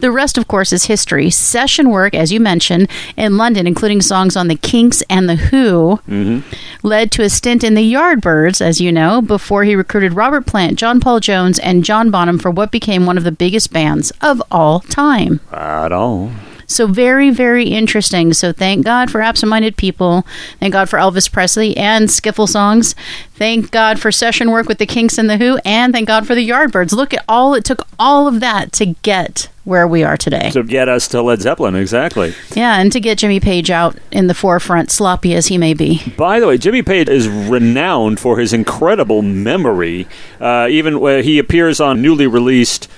The 0.00 0.10
rest, 0.10 0.36
of 0.36 0.48
course, 0.48 0.72
is 0.72 0.86
history. 0.86 1.30
Session 1.30 1.88
work, 1.90 2.12
as 2.14 2.32
you 2.32 2.40
mentioned, 2.40 2.88
in 3.16 3.36
London, 3.36 3.66
including 3.68 4.00
songs 4.02 4.36
on 4.36 4.48
the 4.48 4.56
Kinks 4.56 5.02
and 5.08 5.28
the 5.28 5.36
Who, 5.36 6.00
mm-hmm. 6.08 6.40
led 6.82 7.12
to 7.12 7.22
a 7.22 7.28
stint 7.30 7.62
in 7.62 7.74
the 7.74 7.92
Yardbirds, 7.92 8.60
as 8.60 8.80
you 8.80 8.90
know, 8.90 9.22
before 9.22 9.62
he 9.62 9.76
recruited 9.76 10.11
Robert 10.12 10.46
Plant, 10.46 10.78
John 10.78 11.00
Paul 11.00 11.20
Jones, 11.20 11.58
and 11.58 11.84
John 11.84 12.10
Bonham 12.10 12.38
for 12.38 12.50
what 12.50 12.70
became 12.70 13.06
one 13.06 13.18
of 13.18 13.24
the 13.24 13.32
biggest 13.32 13.72
bands 13.72 14.12
of 14.20 14.42
all 14.50 14.80
time. 14.80 15.40
At 15.52 15.92
all. 15.92 16.30
So 16.66 16.86
very, 16.86 17.28
very 17.28 17.68
interesting. 17.68 18.32
So 18.32 18.50
thank 18.52 18.84
God 18.84 19.10
for 19.10 19.20
absent-minded 19.20 19.76
people. 19.76 20.24
Thank 20.58 20.72
God 20.72 20.88
for 20.88 20.98
Elvis 20.98 21.30
Presley 21.30 21.76
and 21.76 22.08
skiffle 22.08 22.48
songs. 22.48 22.94
Thank 23.34 23.70
God 23.70 24.00
for 24.00 24.10
session 24.10 24.50
work 24.50 24.68
with 24.68 24.78
the 24.78 24.86
Kinks 24.86 25.18
and 25.18 25.28
the 25.28 25.36
Who, 25.36 25.58
and 25.66 25.92
thank 25.92 26.08
God 26.08 26.26
for 26.26 26.34
the 26.34 26.48
Yardbirds. 26.48 26.92
Look 26.92 27.12
at 27.12 27.24
all 27.28 27.52
it 27.54 27.64
took 27.64 27.86
all 27.98 28.26
of 28.26 28.40
that 28.40 28.72
to 28.74 28.86
get 29.02 29.48
where 29.64 29.86
we 29.86 30.02
are 30.02 30.16
today. 30.16 30.50
to 30.50 30.62
get 30.62 30.88
us 30.88 31.06
to 31.08 31.22
Led 31.22 31.40
Zeppelin, 31.40 31.74
exactly. 31.76 32.34
yeah, 32.54 32.80
and 32.80 32.90
to 32.92 33.00
get 33.00 33.18
Jimmy 33.18 33.40
Page 33.40 33.70
out 33.70 33.96
in 34.10 34.26
the 34.26 34.34
forefront, 34.34 34.90
sloppy 34.90 35.34
as 35.34 35.46
he 35.46 35.58
may 35.58 35.72
be. 35.74 36.02
By 36.16 36.40
the 36.40 36.46
way, 36.48 36.58
Jimmy 36.58 36.82
Page 36.82 37.08
is 37.08 37.28
renowned 37.28 38.18
for 38.18 38.38
his 38.38 38.52
incredible 38.52 39.22
memory. 39.22 40.06
Uh, 40.40 40.66
even 40.70 40.98
where 41.00 41.22
he 41.22 41.38
appears 41.38 41.80
on 41.80 42.02
newly 42.02 42.26
released 42.26 42.88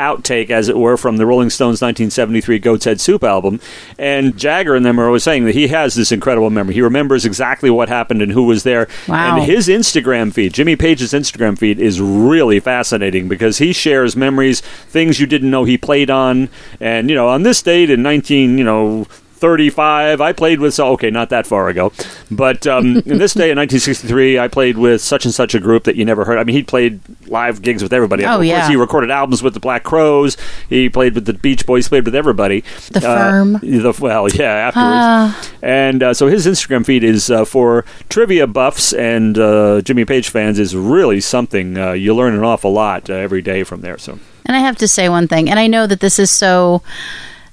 outtake, 0.00 0.50
as 0.50 0.68
it 0.68 0.76
were, 0.76 0.96
from 0.96 1.16
the 1.16 1.26
Rolling 1.26 1.50
Stones 1.50 1.80
1973 1.80 2.58
Goat's 2.58 2.84
Head 2.84 3.00
Soup 3.00 3.22
album. 3.22 3.60
And 3.98 4.36
Jagger 4.36 4.74
and 4.74 4.84
them 4.84 4.98
are 5.00 5.06
always 5.06 5.22
saying 5.22 5.44
that 5.44 5.54
he 5.54 5.68
has 5.68 5.94
this 5.94 6.12
incredible 6.12 6.50
memory. 6.50 6.74
He 6.74 6.82
remembers 6.82 7.24
exactly 7.24 7.70
what 7.70 7.88
happened 7.88 8.22
and 8.22 8.32
who 8.32 8.44
was 8.44 8.62
there. 8.62 8.88
Wow. 9.08 9.36
And 9.36 9.44
his 9.44 9.68
Instagram 9.68 10.32
feed, 10.32 10.52
Jimmy 10.52 10.76
Page's 10.76 11.12
Instagram 11.12 11.58
feed, 11.58 11.78
is 11.78 12.00
really 12.00 12.60
fascinating 12.60 13.28
because 13.28 13.58
he 13.58 13.72
shares 13.72 14.16
memories, 14.16 14.60
things 14.60 15.20
you 15.20 15.26
didn't 15.26 15.50
know 15.50 15.64
he 15.64 15.78
played 15.78 16.10
on. 16.10 16.48
And, 16.80 17.08
you 17.08 17.14
know, 17.14 17.28
on 17.28 17.42
this 17.42 17.62
date 17.62 17.90
in 17.90 18.02
19, 18.02 18.58
you 18.58 18.64
know, 18.64 19.06
35. 19.34 20.20
I 20.20 20.32
played 20.32 20.60
with, 20.60 20.74
so 20.74 20.88
okay, 20.92 21.10
not 21.10 21.30
that 21.30 21.46
far 21.46 21.68
ago. 21.68 21.92
But 22.30 22.66
um, 22.66 22.96
in 23.06 23.18
this 23.18 23.34
day 23.34 23.50
in 23.50 23.58
1963, 23.58 24.38
I 24.38 24.48
played 24.48 24.78
with 24.78 25.00
such 25.00 25.24
and 25.24 25.34
such 25.34 25.54
a 25.54 25.60
group 25.60 25.84
that 25.84 25.96
you 25.96 26.04
never 26.04 26.24
heard. 26.24 26.38
I 26.38 26.44
mean, 26.44 26.56
he 26.56 26.62
played 26.62 27.00
live 27.28 27.62
gigs 27.62 27.82
with 27.82 27.92
everybody. 27.92 28.24
Oh, 28.24 28.38
of 28.38 28.44
yeah. 28.44 28.60
course, 28.60 28.68
he 28.70 28.76
recorded 28.76 29.10
albums 29.10 29.42
with 29.42 29.54
the 29.54 29.60
Black 29.60 29.82
Crowes. 29.82 30.36
He 30.68 30.88
played 30.88 31.14
with 31.14 31.26
the 31.26 31.34
Beach 31.34 31.66
Boys, 31.66 31.88
played 31.88 32.04
with 32.04 32.14
everybody. 32.14 32.62
The 32.90 33.00
Firm. 33.00 33.52
The, 33.54 33.98
well, 34.00 34.28
yeah, 34.30 34.72
afterwards. 34.72 35.52
and 35.62 36.02
uh, 36.02 36.14
so 36.14 36.26
his 36.28 36.46
Instagram 36.46 36.84
feed 36.86 37.04
is 37.04 37.30
uh, 37.30 37.44
for 37.44 37.84
trivia 38.08 38.46
buffs 38.46 38.92
and 38.92 39.38
uh, 39.38 39.80
Jimmy 39.82 40.04
Page 40.04 40.28
fans 40.28 40.58
is 40.58 40.74
really 40.74 41.20
something. 41.20 41.76
Uh, 41.76 41.92
you 41.92 42.14
learn 42.14 42.34
an 42.34 42.44
awful 42.44 42.72
lot 42.72 43.10
uh, 43.10 43.14
every 43.14 43.42
day 43.42 43.64
from 43.64 43.80
there. 43.80 43.98
So. 43.98 44.18
And 44.46 44.56
I 44.56 44.60
have 44.60 44.76
to 44.76 44.88
say 44.88 45.08
one 45.08 45.26
thing, 45.26 45.48
and 45.48 45.58
I 45.58 45.66
know 45.66 45.86
that 45.86 46.00
this 46.00 46.18
is 46.18 46.30
so, 46.30 46.82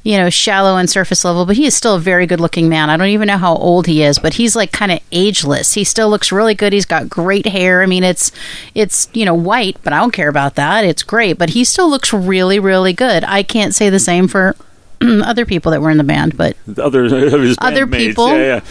you 0.03 0.17
know, 0.17 0.29
shallow 0.29 0.77
and 0.77 0.89
surface 0.89 1.23
level, 1.23 1.45
but 1.45 1.55
he 1.55 1.65
is 1.65 1.75
still 1.75 1.95
a 1.95 1.99
very 1.99 2.25
good 2.25 2.39
looking 2.39 2.67
man. 2.67 2.89
I 2.89 2.97
don't 2.97 3.07
even 3.07 3.27
know 3.27 3.37
how 3.37 3.55
old 3.55 3.85
he 3.85 4.01
is, 4.01 4.17
but 4.17 4.33
he's 4.33 4.55
like 4.55 4.71
kind 4.71 4.91
of 4.91 4.99
ageless. 5.11 5.73
He 5.73 5.83
still 5.83 6.09
looks 6.09 6.31
really 6.31 6.55
good. 6.55 6.73
He's 6.73 6.85
got 6.85 7.07
great 7.07 7.45
hair. 7.45 7.83
I 7.83 7.85
mean, 7.85 8.03
it's 8.03 8.31
it's, 8.73 9.07
you 9.13 9.25
know, 9.25 9.35
white, 9.35 9.77
but 9.83 9.93
I 9.93 9.99
don't 9.99 10.11
care 10.11 10.29
about 10.29 10.55
that. 10.55 10.85
It's 10.85 11.03
great, 11.03 11.37
but 11.37 11.51
he 11.51 11.63
still 11.63 11.89
looks 11.89 12.11
really 12.11 12.59
really 12.59 12.93
good. 12.93 13.23
I 13.23 13.43
can't 13.43 13.75
say 13.75 13.89
the 13.89 13.99
same 13.99 14.27
for 14.27 14.55
other 15.01 15.45
people 15.45 15.71
that 15.71 15.81
were 15.81 15.91
in 15.91 15.97
the 15.97 16.03
band, 16.03 16.35
but 16.35 16.57
the 16.65 16.83
other 16.83 17.03
his 17.39 17.57
Other 17.59 17.85
people? 17.85 18.29
Yeah, 18.29 18.61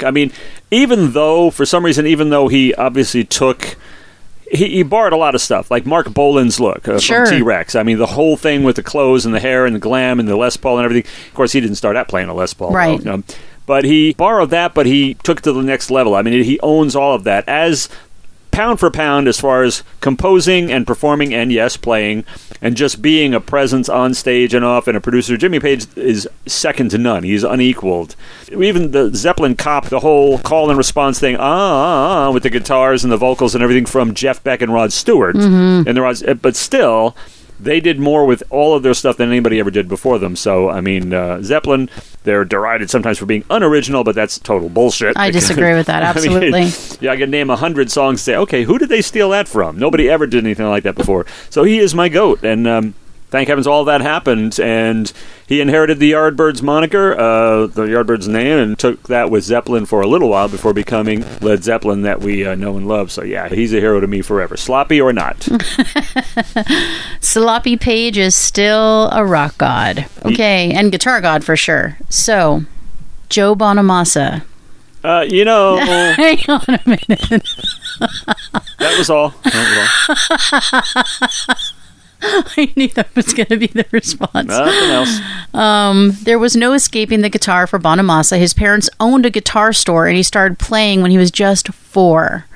yeah. 0.00 0.08
I 0.08 0.10
mean, 0.10 0.32
even 0.72 1.12
though 1.12 1.50
for 1.50 1.64
some 1.64 1.84
reason, 1.84 2.06
even 2.06 2.30
though 2.30 2.48
he 2.48 2.74
obviously 2.74 3.24
took. 3.24 3.76
He, 4.52 4.68
he 4.68 4.82
borrowed 4.82 5.12
a 5.14 5.16
lot 5.16 5.34
of 5.34 5.40
stuff, 5.40 5.70
like 5.70 5.86
Marc 5.86 6.12
Bolan's 6.12 6.60
look 6.60 6.86
uh, 6.86 6.98
Sure. 7.00 7.24
from 7.26 7.36
T 7.36 7.42
Rex. 7.42 7.74
I 7.74 7.82
mean, 7.82 7.96
the 7.98 8.06
whole 8.06 8.36
thing 8.36 8.62
with 8.64 8.76
the 8.76 8.82
clothes 8.82 9.24
and 9.24 9.34
the 9.34 9.40
hair 9.40 9.64
and 9.64 9.74
the 9.74 9.80
glam 9.80 10.20
and 10.20 10.28
the 10.28 10.36
Les 10.36 10.56
Paul 10.58 10.78
and 10.78 10.84
everything. 10.84 11.10
Of 11.28 11.34
course, 11.34 11.52
he 11.52 11.60
didn't 11.60 11.76
start 11.76 11.96
out 11.96 12.06
playing 12.08 12.28
a 12.28 12.34
Les 12.34 12.52
Paul, 12.52 12.70
Right. 12.70 13.00
though, 13.02 13.14
um, 13.14 13.24
but 13.64 13.84
he 13.84 14.12
borrowed 14.12 14.50
that, 14.50 14.74
but 14.74 14.84
he 14.86 15.14
took 15.14 15.38
it 15.38 15.42
to 15.44 15.52
the 15.52 15.62
next 15.62 15.90
level. 15.90 16.14
I 16.14 16.22
mean, 16.22 16.44
he 16.44 16.60
owns 16.60 16.94
all 16.94 17.14
of 17.14 17.24
that 17.24 17.48
as 17.48 17.88
pound 18.52 18.78
for 18.78 18.90
pound 18.90 19.26
as 19.26 19.40
far 19.40 19.64
as 19.64 19.82
composing 20.00 20.70
and 20.70 20.86
performing 20.86 21.34
and 21.34 21.50
yes 21.50 21.76
playing 21.76 22.24
and 22.60 22.76
just 22.76 23.02
being 23.02 23.34
a 23.34 23.40
presence 23.40 23.88
on 23.88 24.14
stage 24.14 24.54
and 24.54 24.64
off 24.64 24.86
and 24.86 24.96
a 24.96 25.00
producer. 25.00 25.36
Jimmy 25.36 25.58
page 25.58 25.86
is 25.96 26.28
second 26.46 26.90
to 26.90 26.98
none. 26.98 27.24
He's 27.24 27.42
unequaled. 27.42 28.14
Even 28.52 28.92
the 28.92 29.10
zeppelin 29.14 29.56
cop 29.56 29.86
the 29.86 30.00
whole 30.00 30.38
call 30.38 30.68
and 30.68 30.78
response 30.78 31.18
thing 31.18 31.36
ah, 31.36 31.40
ah, 31.40 32.26
ah 32.28 32.30
with 32.30 32.44
the 32.44 32.50
guitars 32.50 33.02
and 33.02 33.12
the 33.12 33.16
vocals 33.16 33.54
and 33.54 33.64
everything 33.64 33.86
from 33.86 34.14
jeff 34.14 34.42
beck 34.44 34.62
and 34.62 34.72
rod 34.72 34.92
stewart. 34.92 35.34
And 35.34 35.96
the 35.96 36.02
rods 36.02 36.22
but 36.40 36.54
still 36.54 37.16
they 37.62 37.80
did 37.80 37.98
more 37.98 38.26
with 38.26 38.42
all 38.50 38.74
of 38.74 38.82
their 38.82 38.94
stuff 38.94 39.16
than 39.16 39.28
anybody 39.28 39.60
ever 39.60 39.70
did 39.70 39.88
before 39.88 40.18
them. 40.18 40.36
So, 40.36 40.68
I 40.68 40.80
mean, 40.80 41.12
uh, 41.12 41.42
Zeppelin, 41.42 41.88
they're 42.24 42.44
derided 42.44 42.90
sometimes 42.90 43.18
for 43.18 43.26
being 43.26 43.44
unoriginal, 43.50 44.04
but 44.04 44.14
that's 44.14 44.38
total 44.38 44.68
bullshit. 44.68 45.16
I 45.16 45.30
disagree 45.30 45.74
with 45.74 45.86
that, 45.86 46.02
I 46.16 46.20
mean, 46.20 46.32
absolutely. 46.32 46.98
yeah, 47.00 47.12
I 47.12 47.16
can 47.16 47.30
name 47.30 47.50
a 47.50 47.56
hundred 47.56 47.90
songs. 47.90 48.20
Say, 48.20 48.36
okay, 48.36 48.64
who 48.64 48.78
did 48.78 48.88
they 48.88 49.02
steal 49.02 49.30
that 49.30 49.48
from? 49.48 49.78
Nobody 49.78 50.08
ever 50.08 50.26
did 50.26 50.44
anything 50.44 50.66
like 50.66 50.82
that 50.84 50.94
before. 50.94 51.26
So 51.50 51.64
he 51.64 51.78
is 51.78 51.94
my 51.94 52.08
goat, 52.08 52.42
and 52.44 52.66
um, 52.66 52.94
thank 53.32 53.48
heavens 53.48 53.66
all 53.66 53.84
that 53.86 54.00
happened. 54.02 54.60
And 54.60 55.12
he 55.48 55.60
inherited 55.60 55.98
the 55.98 56.12
Yardbirds 56.12 56.62
moniker, 56.62 57.14
uh, 57.18 57.66
the 57.66 57.86
Yardbirds 57.86 58.28
name, 58.28 58.58
and 58.58 58.78
took 58.78 59.08
that 59.08 59.30
with 59.30 59.42
Zeppelin 59.42 59.86
for 59.86 60.00
a 60.02 60.06
little 60.06 60.28
while 60.28 60.48
before 60.48 60.72
becoming 60.72 61.24
Led 61.40 61.64
Zeppelin 61.64 62.02
that 62.02 62.20
we 62.20 62.46
uh, 62.46 62.54
know 62.54 62.76
and 62.76 62.86
love. 62.86 63.10
So 63.10 63.24
yeah, 63.24 63.48
he's 63.48 63.72
a 63.74 63.80
hero 63.80 63.98
to 63.98 64.06
me 64.06 64.22
forever, 64.22 64.56
sloppy 64.56 65.00
or 65.00 65.12
not. 65.12 65.48
Sloppy 67.20 67.76
Page 67.76 68.18
is 68.18 68.34
still 68.34 69.08
a 69.10 69.24
rock 69.24 69.58
god. 69.58 70.06
Okay, 70.24 70.72
and 70.72 70.92
guitar 70.92 71.20
god 71.20 71.42
for 71.44 71.56
sure. 71.56 71.98
So, 72.08 72.64
Joe 73.28 73.54
Bonamassa. 73.56 74.44
uh, 75.02 75.24
you 75.28 75.44
know, 75.44 75.76
Hang 76.16 76.38
on 76.48 76.62
a 76.68 76.80
minute. 76.86 77.42
was 78.98 79.10
all. 79.10 79.30
That 79.44 79.98
was 80.08 81.48
all. 81.48 81.54
I 82.56 82.72
knew 82.76 82.88
that 82.88 83.14
was 83.16 83.34
going 83.34 83.46
to 83.46 83.56
be 83.56 83.66
the 83.66 83.84
response. 83.90 84.48
Nothing 84.48 84.90
else. 84.90 85.20
Um, 85.52 86.12
there 86.22 86.38
was 86.38 86.54
no 86.56 86.72
escaping 86.72 87.20
the 87.22 87.28
guitar 87.28 87.66
for 87.66 87.78
Bonamassa. 87.78 88.38
His 88.38 88.54
parents 88.54 88.88
owned 89.00 89.26
a 89.26 89.30
guitar 89.30 89.72
store, 89.72 90.06
and 90.06 90.16
he 90.16 90.22
started 90.22 90.58
playing 90.58 91.02
when 91.02 91.10
he 91.10 91.18
was 91.18 91.30
just 91.30 91.68
four. 91.74 92.46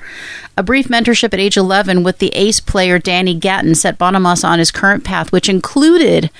A 0.59 0.63
brief 0.63 0.87
mentorship 0.87 1.33
at 1.35 1.39
age 1.39 1.55
11 1.55 2.01
with 2.01 2.17
the 2.17 2.29
ace 2.33 2.59
player 2.59 2.97
Danny 2.97 3.35
Gatton 3.35 3.75
set 3.75 3.99
Bonamassa 3.99 4.45
on 4.45 4.57
his 4.57 4.71
current 4.71 5.03
path, 5.03 5.31
which 5.31 5.47
included 5.49 6.31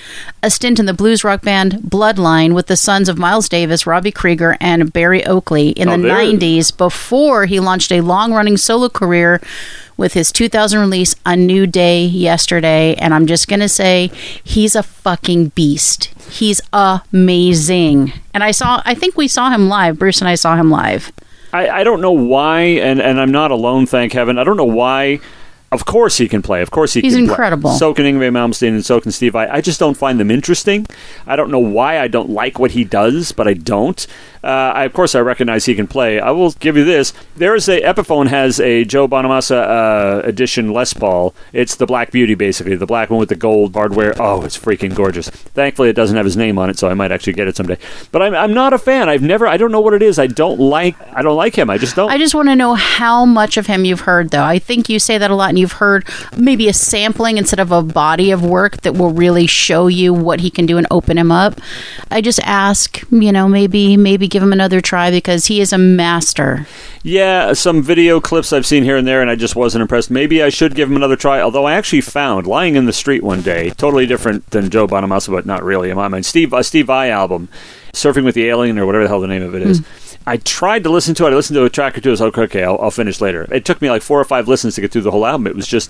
a 0.41 0.49
stint 0.49 0.79
in 0.79 0.87
the 0.87 0.93
blues 0.93 1.23
rock 1.23 1.43
band 1.43 1.73
Bloodline 1.73 2.55
with 2.55 2.65
the 2.65 2.75
sons 2.77 3.09
of 3.09 3.19
Miles 3.19 3.47
Davis, 3.47 3.85
Robby 3.85 4.11
Krieger, 4.11 4.57
and 4.59 4.91
Berry 4.91 5.23
Oakley 5.27 5.69
in 5.69 5.87
Oh, 5.89 5.97
the 5.97 6.03
there- 6.03 6.15
90s 6.17 6.75
before 6.75 7.45
he 7.45 7.59
launched 7.59 7.91
a 7.91 8.01
long 8.01 8.33
running 8.33 8.57
solo 8.57 8.89
career 8.89 9.39
with 9.97 10.13
his 10.13 10.31
2000 10.31 10.79
release 10.79 11.15
A 11.25 11.35
New 11.35 11.67
Day 11.67 12.05
Yesterday. 12.05 12.95
And 12.95 13.13
I'm 13.13 13.27
just 13.27 13.47
going 13.47 13.59
to 13.59 13.69
say, 13.69 14.11
he's 14.43 14.75
a 14.75 14.83
fucking 14.83 15.49
beast. 15.49 16.05
He's 16.29 16.61
amazing. 16.71 18.13
And 18.33 18.43
I 18.43 18.51
saw, 18.51 18.81
I 18.85 18.93
think 18.93 19.17
we 19.17 19.27
saw 19.27 19.49
him 19.49 19.67
live. 19.67 19.99
Bruce 19.99 20.21
and 20.21 20.29
I 20.29 20.35
saw 20.35 20.55
him 20.55 20.69
live. 20.69 21.11
I, 21.53 21.69
I 21.69 21.83
don't 21.83 22.01
know 22.01 22.11
why, 22.11 22.61
and, 22.61 23.01
and 23.01 23.19
I'm 23.19 23.31
not 23.31 23.51
alone, 23.51 23.85
thank 23.85 24.13
heaven. 24.13 24.37
I 24.37 24.43
don't 24.43 24.57
know 24.57 24.65
why. 24.65 25.19
Of 25.69 25.85
course 25.85 26.17
he 26.17 26.29
can 26.29 26.41
play. 26.41 26.61
Of 26.61 26.71
course 26.71 26.93
he 26.93 27.01
He's 27.01 27.13
can 27.13 27.25
play. 27.25 27.31
incredible. 27.33 27.71
So 27.71 27.93
can 27.93 28.05
Yngwie 28.05 28.31
Malmsteen 28.31 28.69
and 28.69 28.85
so 28.85 29.01
can 29.01 29.11
Steve 29.11 29.33
Vai. 29.33 29.47
I 29.49 29.59
just 29.59 29.79
don't 29.79 29.97
find 29.97 30.17
them 30.17 30.31
interesting. 30.31 30.87
I 31.25 31.35
don't 31.35 31.51
know 31.51 31.59
why 31.59 31.99
I 31.99 32.07
don't 32.07 32.29
like 32.29 32.57
what 32.57 32.71
he 32.71 32.85
does, 32.85 33.33
but 33.33 33.47
I 33.49 33.53
don't. 33.53 34.07
Uh, 34.43 34.47
I, 34.75 34.85
of 34.85 34.93
course, 34.93 35.13
I 35.13 35.19
recognize 35.19 35.65
he 35.65 35.75
can 35.75 35.87
play. 35.87 36.21
I 36.21 36.31
will 36.31 36.51
give 36.51 36.77
you 36.77 36.85
this. 36.85 37.11
There 37.35 37.53
is 37.53 37.67
a 37.67 37.81
Epiphone 37.81 38.27
has 38.27 38.61
a 38.61 38.85
Joe 38.85 39.07
Bonamassa 39.09 39.57
uh, 39.57 40.21
edition 40.23 40.71
Les 40.71 40.93
Paul. 40.93 41.35
It's 41.51 41.75
the 41.75 41.85
Black 41.85 42.11
Beauty, 42.11 42.33
basically 42.33 42.75
the 42.77 42.85
black 42.85 43.09
one 43.09 43.19
with 43.19 43.27
the 43.27 43.35
gold 43.35 43.73
hardware. 43.73 44.13
Oh, 44.21 44.43
it's 44.43 44.57
freaking 44.57 44.95
gorgeous. 44.95 45.27
Thankfully, 45.29 45.89
it 45.89 45.97
doesn't 45.97 46.15
have 46.15 46.25
his 46.25 46.37
name 46.37 46.57
on 46.57 46.69
it, 46.69 46.79
so 46.79 46.87
I 46.87 46.93
might 46.93 47.11
actually 47.11 47.33
get 47.33 47.49
it 47.49 47.57
someday. 47.57 47.77
But 48.13 48.21
I'm, 48.21 48.33
I'm 48.35 48.53
not 48.53 48.71
a 48.71 48.77
fan. 48.77 49.09
I've 49.09 49.21
never. 49.23 49.45
I 49.47 49.57
don't 49.57 49.71
know 49.73 49.81
what 49.81 49.93
it 49.93 50.01
is. 50.01 50.17
I 50.17 50.27
don't 50.27 50.61
like. 50.61 50.95
I 51.13 51.21
don't 51.21 51.35
like 51.35 51.55
him. 51.55 51.69
I 51.69 51.77
just 51.77 51.97
don't. 51.97 52.09
I 52.09 52.17
just 52.17 52.33
want 52.33 52.47
to 52.47 52.55
know 52.55 52.75
how 52.75 53.25
much 53.25 53.57
of 53.57 53.67
him 53.67 53.83
you've 53.83 54.01
heard, 54.01 54.29
though. 54.29 54.43
I 54.43 54.59
think 54.59 54.87
you 54.87 54.97
say 54.99 55.17
that 55.17 55.29
a 55.29 55.35
lot, 55.35 55.56
and 55.57 55.61
you've 55.61 55.73
heard 55.73 56.07
maybe 56.37 56.67
a 56.67 56.73
sampling 56.73 57.37
instead 57.37 57.59
of 57.59 57.71
a 57.71 57.81
body 57.81 58.29
of 58.29 58.45
work 58.45 58.77
that 58.81 58.93
will 58.93 59.11
really 59.11 59.47
show 59.47 59.87
you 59.87 60.13
what 60.13 60.39
he 60.39 60.51
can 60.51 60.67
do 60.67 60.77
and 60.77 60.85
open 60.91 61.17
him 61.17 61.31
up. 61.31 61.59
I 62.11 62.21
just 62.21 62.39
ask, 62.43 63.01
you 63.09 63.31
know, 63.31 63.47
maybe 63.47 63.97
maybe 63.97 64.27
give 64.27 64.43
him 64.43 64.53
another 64.53 64.79
try 64.79 65.09
because 65.09 65.47
he 65.47 65.59
is 65.59 65.73
a 65.73 65.77
master. 65.77 66.67
Yeah, 67.01 67.53
some 67.53 67.81
video 67.81 68.19
clips 68.19 68.53
I've 68.53 68.65
seen 68.65 68.83
here 68.83 68.97
and 68.97 69.07
there, 69.07 69.21
and 69.21 69.31
I 69.31 69.35
just 69.35 69.55
wasn't 69.55 69.81
impressed. 69.81 70.11
Maybe 70.11 70.43
I 70.43 70.49
should 70.49 70.75
give 70.75 70.89
him 70.89 70.95
another 70.95 71.15
try. 71.15 71.41
Although 71.41 71.65
I 71.65 71.73
actually 71.73 72.01
found 72.01 72.45
lying 72.45 72.75
in 72.75 72.85
the 72.85 72.93
street 72.93 73.23
one 73.23 73.41
day, 73.41 73.71
totally 73.71 74.05
different 74.05 74.47
than 74.51 74.69
Joe 74.69 74.87
Bonamassa, 74.87 75.31
but 75.31 75.45
not 75.45 75.63
really 75.63 75.89
in 75.89 75.95
my 75.95 76.07
mind. 76.07 76.25
Steve 76.25 76.53
uh, 76.53 76.61
Steve 76.61 76.85
Vai 76.85 77.09
album, 77.09 77.49
"Surfing 77.93 78.25
with 78.25 78.35
the 78.35 78.47
Alien" 78.47 78.77
or 78.77 78.85
whatever 78.85 79.05
the 79.05 79.09
hell 79.09 79.21
the 79.21 79.27
name 79.27 79.41
of 79.41 79.55
it 79.55 79.63
is. 79.63 79.81
I 80.27 80.37
tried 80.37 80.83
to 80.83 80.89
listen 80.89 81.15
to 81.15 81.25
it. 81.25 81.31
I 81.31 81.35
listened 81.35 81.55
to 81.55 81.63
a 81.63 81.69
track 81.69 81.97
or 81.97 82.01
two. 82.01 82.09
I 82.09 82.11
was 82.11 82.21
like, 82.21 82.37
okay, 82.37 82.63
I'll, 82.63 82.77
I'll 82.81 82.91
finish 82.91 83.21
later. 83.21 83.47
It 83.49 83.63
took 83.63 83.81
me 83.81 83.89
like 83.89 84.01
four 84.01 84.19
or 84.19 84.25
five 84.25 84.49
listens 84.49 84.75
to 84.75 84.81
get 84.81 84.91
through 84.91 85.03
the 85.03 85.11
whole 85.11 85.25
album. 85.25 85.47
It 85.47 85.55
was 85.55 85.65
just 85.65 85.89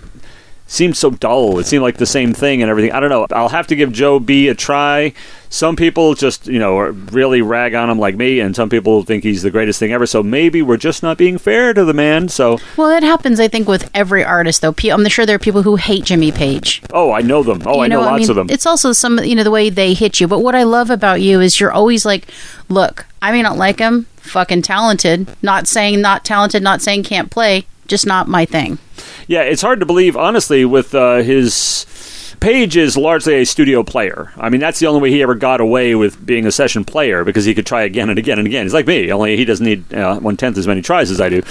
seemed 0.67 0.95
so 0.97 1.09
dull. 1.11 1.59
It 1.59 1.65
seemed 1.65 1.81
like 1.81 1.97
the 1.97 2.05
same 2.05 2.33
thing 2.33 2.61
and 2.61 2.69
everything. 2.69 2.91
I 2.91 2.99
don't 2.99 3.09
know. 3.09 3.25
I'll 3.31 3.49
have 3.49 3.67
to 3.67 3.75
give 3.75 3.91
Joe 3.91 4.19
B 4.19 4.47
a 4.49 4.53
try. 4.55 5.13
Some 5.49 5.77
people 5.77 6.13
just, 6.13 6.45
you 6.47 6.59
know, 6.59 6.77
really 6.77 7.41
rag 7.41 7.73
on 7.73 7.89
him 7.89 7.97
like 7.97 8.15
me, 8.17 8.41
and 8.41 8.53
some 8.53 8.69
people 8.69 9.03
think 9.03 9.23
he's 9.23 9.43
the 9.43 9.49
greatest 9.49 9.79
thing 9.79 9.93
ever. 9.93 10.05
So 10.05 10.21
maybe 10.21 10.61
we're 10.61 10.75
just 10.75 11.01
not 11.01 11.17
being 11.17 11.37
fair 11.37 11.73
to 11.73 11.85
the 11.85 11.93
man. 11.93 12.27
So, 12.27 12.59
Well, 12.75 12.89
that 12.89 13.01
happens, 13.01 13.39
I 13.39 13.47
think, 13.47 13.65
with 13.65 13.89
every 13.93 14.25
artist, 14.25 14.61
though. 14.61 14.75
I'm 14.91 15.07
sure 15.07 15.25
there 15.25 15.37
are 15.37 15.39
people 15.39 15.63
who 15.63 15.77
hate 15.77 16.03
Jimmy 16.03 16.33
Page. 16.33 16.81
oh, 16.91 17.13
I 17.13 17.21
know 17.21 17.43
them. 17.43 17.61
Oh, 17.65 17.79
I 17.79 17.83
You 17.85 17.89
know, 17.91 17.99
what 18.01 18.11
lots 18.11 18.21
mean? 18.23 18.29
of 18.31 18.35
them. 18.35 18.47
It's 18.49 18.65
also 18.65 18.91
some, 18.91 19.19
you 19.23 19.35
know, 19.35 19.43
the 19.43 19.51
way 19.51 19.69
they 19.69 19.93
hit 19.93 20.19
you. 20.19 20.27
But 20.27 20.39
what 20.39 20.53
I 20.53 20.63
love 20.63 20.89
about 20.89 21.21
you 21.21 21.39
is 21.39 21.61
you're 21.61 21.71
always 21.71 22.05
like, 22.05 22.27
look, 22.67 23.05
I 23.21 23.31
may 23.31 23.41
not 23.41 23.55
like 23.57 23.79
him, 23.79 24.05
fucking 24.17 24.63
talented. 24.63 25.29
Not 25.41 25.67
saying 25.67 26.01
not 26.01 26.25
talented, 26.25 26.61
not 26.61 26.81
saying 26.81 27.03
can't 27.03 27.31
play, 27.31 27.65
just 27.87 28.05
not 28.05 28.27
my 28.27 28.43
thing. 28.43 28.79
Yeah, 29.27 29.41
it's 29.41 29.61
hard 29.61 29.81
to 29.81 29.85
believe, 29.85 30.15
honestly, 30.15 30.63
with 30.63 30.95
uh, 30.95 31.17
his 31.17 31.85
Page 32.39 32.77
is 32.77 32.95
largely 32.95 33.33
a 33.35 33.45
studio 33.45 33.83
player. 33.83 34.31
I 34.37 34.49
mean, 34.49 34.61
that's 34.61 34.79
the 34.79 34.85
only 34.87 35.01
way 35.01 35.11
he 35.11 35.21
ever 35.23 35.35
got 35.35 35.59
away 35.59 35.95
with 35.95 36.23
being 36.25 36.45
a 36.45 36.51
session 36.51 36.85
player 36.85 37.25
because 37.25 37.43
he 37.45 37.53
could 37.55 37.65
try 37.65 37.81
again 37.81 38.09
and 38.09 38.19
again 38.19 38.37
and 38.37 38.47
again. 38.47 38.63
He's 38.65 38.73
like 38.73 38.87
me, 38.87 39.11
only 39.11 39.35
he 39.37 39.43
doesn't 39.45 39.65
need 39.65 39.91
uh, 39.93 40.19
one 40.19 40.37
tenth 40.37 40.57
as 40.57 40.67
many 40.67 40.81
tries 40.81 41.09
as 41.11 41.19
I 41.19 41.29
do. 41.29 41.41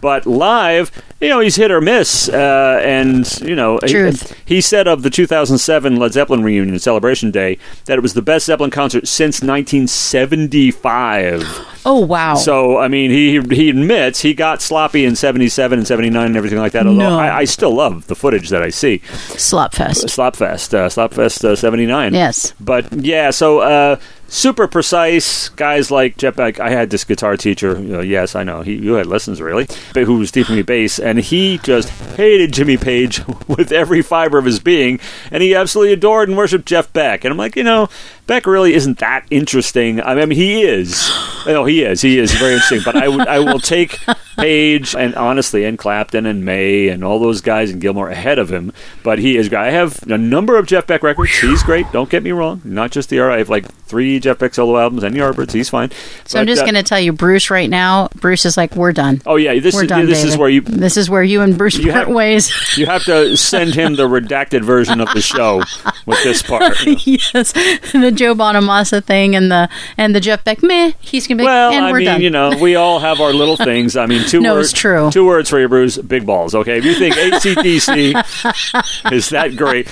But 0.00 0.26
live, 0.26 0.92
you 1.18 1.30
know, 1.30 1.40
he's 1.40 1.56
hit 1.56 1.70
or 1.70 1.80
miss. 1.80 2.28
Uh, 2.28 2.78
and, 2.84 3.26
you 3.40 3.56
know, 3.56 3.78
he, 3.82 3.88
he 4.44 4.60
said 4.60 4.86
of 4.86 5.02
the 5.02 5.08
2007 5.08 5.96
Led 5.96 6.12
Zeppelin 6.12 6.44
reunion, 6.44 6.78
Celebration 6.78 7.30
Day, 7.30 7.56
that 7.86 7.96
it 7.96 8.02
was 8.02 8.12
the 8.12 8.20
best 8.20 8.44
Zeppelin 8.44 8.70
concert 8.70 9.08
since 9.08 9.40
1975. 9.42 11.44
Oh 11.86 12.00
wow. 12.00 12.34
So 12.34 12.78
I 12.78 12.88
mean, 12.88 13.10
he 13.10 13.42
he 13.54 13.68
admits 13.68 14.22
he 14.22 14.32
got 14.32 14.62
sloppy 14.62 15.04
in 15.04 15.16
'77 15.16 15.80
and 15.80 15.86
'79 15.86 16.24
and 16.28 16.34
everything 16.34 16.58
like 16.58 16.72
that. 16.72 16.86
Although 16.86 17.10
No. 17.10 17.18
I, 17.18 17.40
I 17.40 17.44
still 17.44 17.74
love 17.74 18.06
the 18.06 18.14
footage 18.14 18.48
that 18.48 18.62
I 18.62 18.70
see. 18.70 19.00
Slopfest. 19.00 20.06
Slopfest, 20.06 20.33
uh, 20.74 20.88
Slopfest 20.88 21.44
uh, 21.44 21.56
'79. 21.56 22.14
Yes. 22.14 22.52
But 22.60 22.92
yeah, 22.92 23.30
so 23.30 23.60
uh, 23.60 23.96
super 24.28 24.66
precise 24.66 25.48
guys 25.50 25.90
like 25.90 26.16
Jeff. 26.16 26.36
Beck. 26.36 26.58
I 26.58 26.70
had 26.70 26.90
this 26.90 27.04
guitar 27.04 27.36
teacher. 27.36 27.76
Uh, 27.76 28.00
yes, 28.00 28.34
I 28.34 28.42
know 28.42 28.62
he 28.62 28.74
you 28.74 28.94
had 28.94 29.06
lessons 29.06 29.40
really, 29.40 29.66
but 29.92 30.04
who 30.04 30.18
was 30.18 30.30
teaching 30.30 30.56
me 30.56 30.62
bass, 30.62 30.98
and 30.98 31.18
he 31.20 31.58
just 31.58 31.88
hated 32.16 32.52
Jimmy 32.52 32.76
Page 32.76 33.22
with 33.48 33.72
every 33.72 34.02
fiber 34.02 34.38
of 34.38 34.44
his 34.44 34.58
being, 34.60 34.98
and 35.30 35.42
he 35.42 35.54
absolutely 35.54 35.92
adored 35.92 36.28
and 36.28 36.36
worshipped 36.36 36.66
Jeff 36.66 36.92
Beck. 36.92 37.24
And 37.24 37.32
I'm 37.32 37.38
like, 37.38 37.56
you 37.56 37.62
know, 37.62 37.88
Beck 38.26 38.46
really 38.46 38.74
isn't 38.74 38.98
that 38.98 39.26
interesting. 39.30 40.00
I 40.00 40.14
mean, 40.14 40.30
he 40.30 40.62
is. 40.62 41.08
No, 41.46 41.64
he 41.64 41.82
is. 41.82 42.00
He 42.00 42.18
is 42.18 42.32
very 42.32 42.54
interesting. 42.54 42.80
But 42.84 42.96
I 42.96 43.06
I 43.06 43.38
will 43.38 43.60
take 43.60 43.98
Page 44.36 44.96
and 44.96 45.14
honestly, 45.14 45.64
and 45.64 45.78
Clapton 45.78 46.26
and 46.26 46.44
May 46.44 46.88
and 46.88 47.04
all 47.04 47.18
those 47.18 47.40
guys 47.40 47.70
and 47.70 47.80
Gilmour 47.80 48.10
ahead 48.10 48.38
of 48.38 48.50
him. 48.50 48.72
But 49.02 49.18
he 49.18 49.36
is. 49.36 49.52
I 49.52 49.70
have 49.70 50.02
a 50.10 50.18
number 50.18 50.58
of 50.58 50.66
Jeff 50.66 50.86
Beck 50.86 51.02
records. 51.02 51.38
He's 51.38 51.62
great. 51.62 51.90
Don't 51.92 52.10
get 52.10 52.22
me 52.22 52.32
wrong. 52.32 52.60
Not 52.64 52.90
just 52.90 53.10
the 53.10 53.20
I 53.20 53.38
have 53.38 53.48
like 53.48 53.66
three 53.84 54.13
Jeff 54.20 54.38
Beck 54.38 54.54
solo 54.54 54.78
albums 54.78 55.02
and 55.02 55.14
the 55.14 55.20
Yardbirds. 55.20 55.52
He's 55.52 55.68
fine. 55.70 55.90
So 56.24 56.40
I'm 56.40 56.46
just 56.46 56.62
uh, 56.62 56.64
going 56.64 56.74
to 56.74 56.82
tell 56.82 57.00
you, 57.00 57.12
Bruce, 57.12 57.50
right 57.50 57.68
now. 57.70 58.08
Bruce 58.16 58.44
is 58.44 58.56
like, 58.56 58.74
we're 58.76 58.92
done. 58.92 59.20
Oh 59.26 59.36
yeah, 59.36 59.58
this 59.60 59.74
We're 59.74 59.82
is 59.84 59.88
done. 59.88 60.06
this 60.06 60.24
is 60.24 60.36
where 60.36 60.48
you 60.48 60.60
This 60.60 60.96
is 60.96 61.08
where 61.10 61.22
you 61.22 61.40
and 61.42 61.56
Bruce 61.58 61.76
You 61.78 61.92
part 61.92 62.06
have- 62.06 62.14
ways. 62.14 62.50
you 62.78 62.86
have 62.86 63.04
to 63.04 63.36
send 63.36 63.74
him 63.74 63.96
the 63.96 64.08
redacted 64.08 64.62
version 64.64 65.00
of 65.00 65.08
the 65.14 65.20
show 65.20 65.62
with 66.06 66.22
this 66.24 66.42
part. 66.42 66.76
yes, 67.06 67.52
the 67.52 68.12
Joe 68.14 68.34
Bonamassa 68.34 69.02
thing 69.02 69.34
and 69.36 69.50
the 69.50 69.68
and 69.96 70.14
the 70.14 70.20
Jeff 70.20 70.44
Beck 70.44 70.62
meh. 70.62 70.92
He's 71.00 71.26
gonna 71.26 71.38
be 71.38 71.44
Well, 71.44 71.72
and 71.72 71.84
I 71.86 71.90
we're 71.92 71.98
mean, 71.98 72.04
done. 72.06 72.20
you 72.22 72.30
know, 72.30 72.56
we 72.60 72.74
all 72.76 72.98
have 72.98 73.20
our 73.20 73.32
little 73.32 73.56
things. 73.64 73.96
I 73.96 74.06
mean, 74.06 74.26
two 74.28 74.40
No, 74.40 74.54
words. 74.54 74.72
true. 74.72 75.10
Two 75.10 75.26
words 75.26 75.48
for 75.50 75.58
you, 75.60 75.68
Bruce. 75.68 75.98
Big 75.98 76.26
balls. 76.26 76.54
Okay, 76.54 76.78
if 76.78 76.84
you 76.84 76.94
think 76.94 77.14
ACDC 77.14 79.12
is 79.12 79.28
that 79.30 79.56
great. 79.56 79.88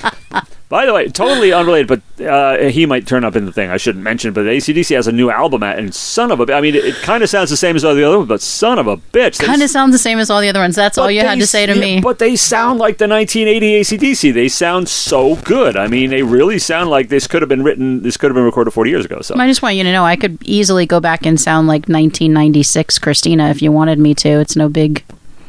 By 0.72 0.86
the 0.86 0.94
way, 0.94 1.06
totally 1.10 1.52
unrelated, 1.52 1.86
but 1.86 2.24
uh, 2.26 2.70
he 2.70 2.86
might 2.86 3.06
turn 3.06 3.24
up 3.24 3.36
in 3.36 3.44
the 3.44 3.52
thing. 3.52 3.68
I 3.68 3.76
shouldn't 3.76 4.02
mention, 4.02 4.32
but 4.32 4.46
ACDC 4.46 4.96
has 4.96 5.06
a 5.06 5.12
new 5.12 5.28
album 5.28 5.62
out, 5.62 5.78
and 5.78 5.94
son 5.94 6.32
of 6.32 6.40
a, 6.40 6.50
I 6.50 6.62
mean, 6.62 6.74
it, 6.74 6.82
it 6.86 6.94
kind 7.02 7.22
of 7.22 7.28
sounds 7.28 7.50
the 7.50 7.58
same 7.58 7.76
as 7.76 7.84
all 7.84 7.94
the 7.94 8.02
other 8.02 8.16
ones, 8.16 8.28
but 8.30 8.40
son 8.40 8.78
of 8.78 8.86
a 8.86 8.96
bitch, 8.96 9.38
Kind 9.38 9.60
of 9.60 9.68
sounds 9.68 9.92
the 9.92 9.98
same 9.98 10.18
as 10.18 10.30
all 10.30 10.40
the 10.40 10.48
other 10.48 10.60
ones. 10.60 10.74
That's 10.74 10.96
all 10.96 11.10
you 11.10 11.20
had 11.20 11.38
to 11.40 11.46
say 11.46 11.66
to 11.66 11.74
me. 11.74 12.00
But 12.00 12.20
they 12.20 12.36
sound 12.36 12.78
like 12.78 12.96
the 12.96 13.06
1980 13.06 13.82
ACDC. 13.82 14.32
They 14.32 14.48
sound 14.48 14.88
so 14.88 15.36
good. 15.36 15.76
I 15.76 15.88
mean, 15.88 16.08
they 16.08 16.22
really 16.22 16.58
sound 16.58 16.88
like 16.88 17.10
this 17.10 17.26
could 17.26 17.42
have 17.42 17.50
been 17.50 17.62
written, 17.62 18.02
this 18.02 18.16
could 18.16 18.30
have 18.30 18.34
been 18.34 18.44
recorded 18.44 18.70
40 18.70 18.88
years 18.88 19.04
ago. 19.04 19.20
So 19.20 19.34
I 19.36 19.46
just 19.46 19.60
want 19.60 19.76
you 19.76 19.84
to 19.84 19.92
know 19.92 20.06
I 20.06 20.16
could 20.16 20.38
easily 20.42 20.86
go 20.86 21.00
back 21.00 21.26
and 21.26 21.38
sound 21.38 21.68
like 21.68 21.82
1996 21.82 22.98
Christina 22.98 23.50
if 23.50 23.60
you 23.60 23.72
wanted 23.72 23.98
me 23.98 24.14
to. 24.14 24.40
It's 24.40 24.56
no 24.56 24.70
big. 24.70 25.04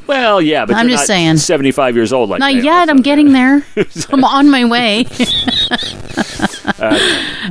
Well, 0.07 0.41
yeah, 0.41 0.65
but 0.65 0.75
I'm 0.75 0.87
you're 0.87 0.97
just 0.97 1.09
not 1.09 1.15
saying. 1.15 1.37
75 1.37 1.95
years 1.95 2.13
old 2.13 2.29
like 2.29 2.39
Not 2.39 2.55
yet. 2.55 2.89
I'm 2.89 3.01
getting 3.01 3.33
there. 3.33 3.65
I'm 4.11 4.23
on 4.23 4.49
my 4.49 4.65
way. 4.65 5.05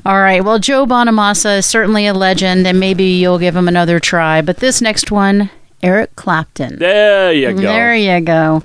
All 0.05 0.20
right. 0.20 0.44
Well, 0.44 0.59
Joe 0.59 0.87
Bonamassa 0.87 1.59
is 1.59 1.66
certainly 1.66 2.07
a 2.07 2.14
legend, 2.14 2.66
and 2.66 2.79
maybe 2.79 3.05
you'll 3.05 3.38
give 3.38 3.57
him 3.57 3.68
another 3.68 4.00
try. 4.00 4.42
But 4.42 4.59
this 4.59 4.81
next 4.83 5.11
one, 5.11 5.50
Eric 5.83 6.14
Clapton. 6.16 6.79
There 6.79 7.33
you 7.33 7.53
go. 7.53 7.61
There 7.61 7.94
you 7.94 8.20
go. 8.20 8.62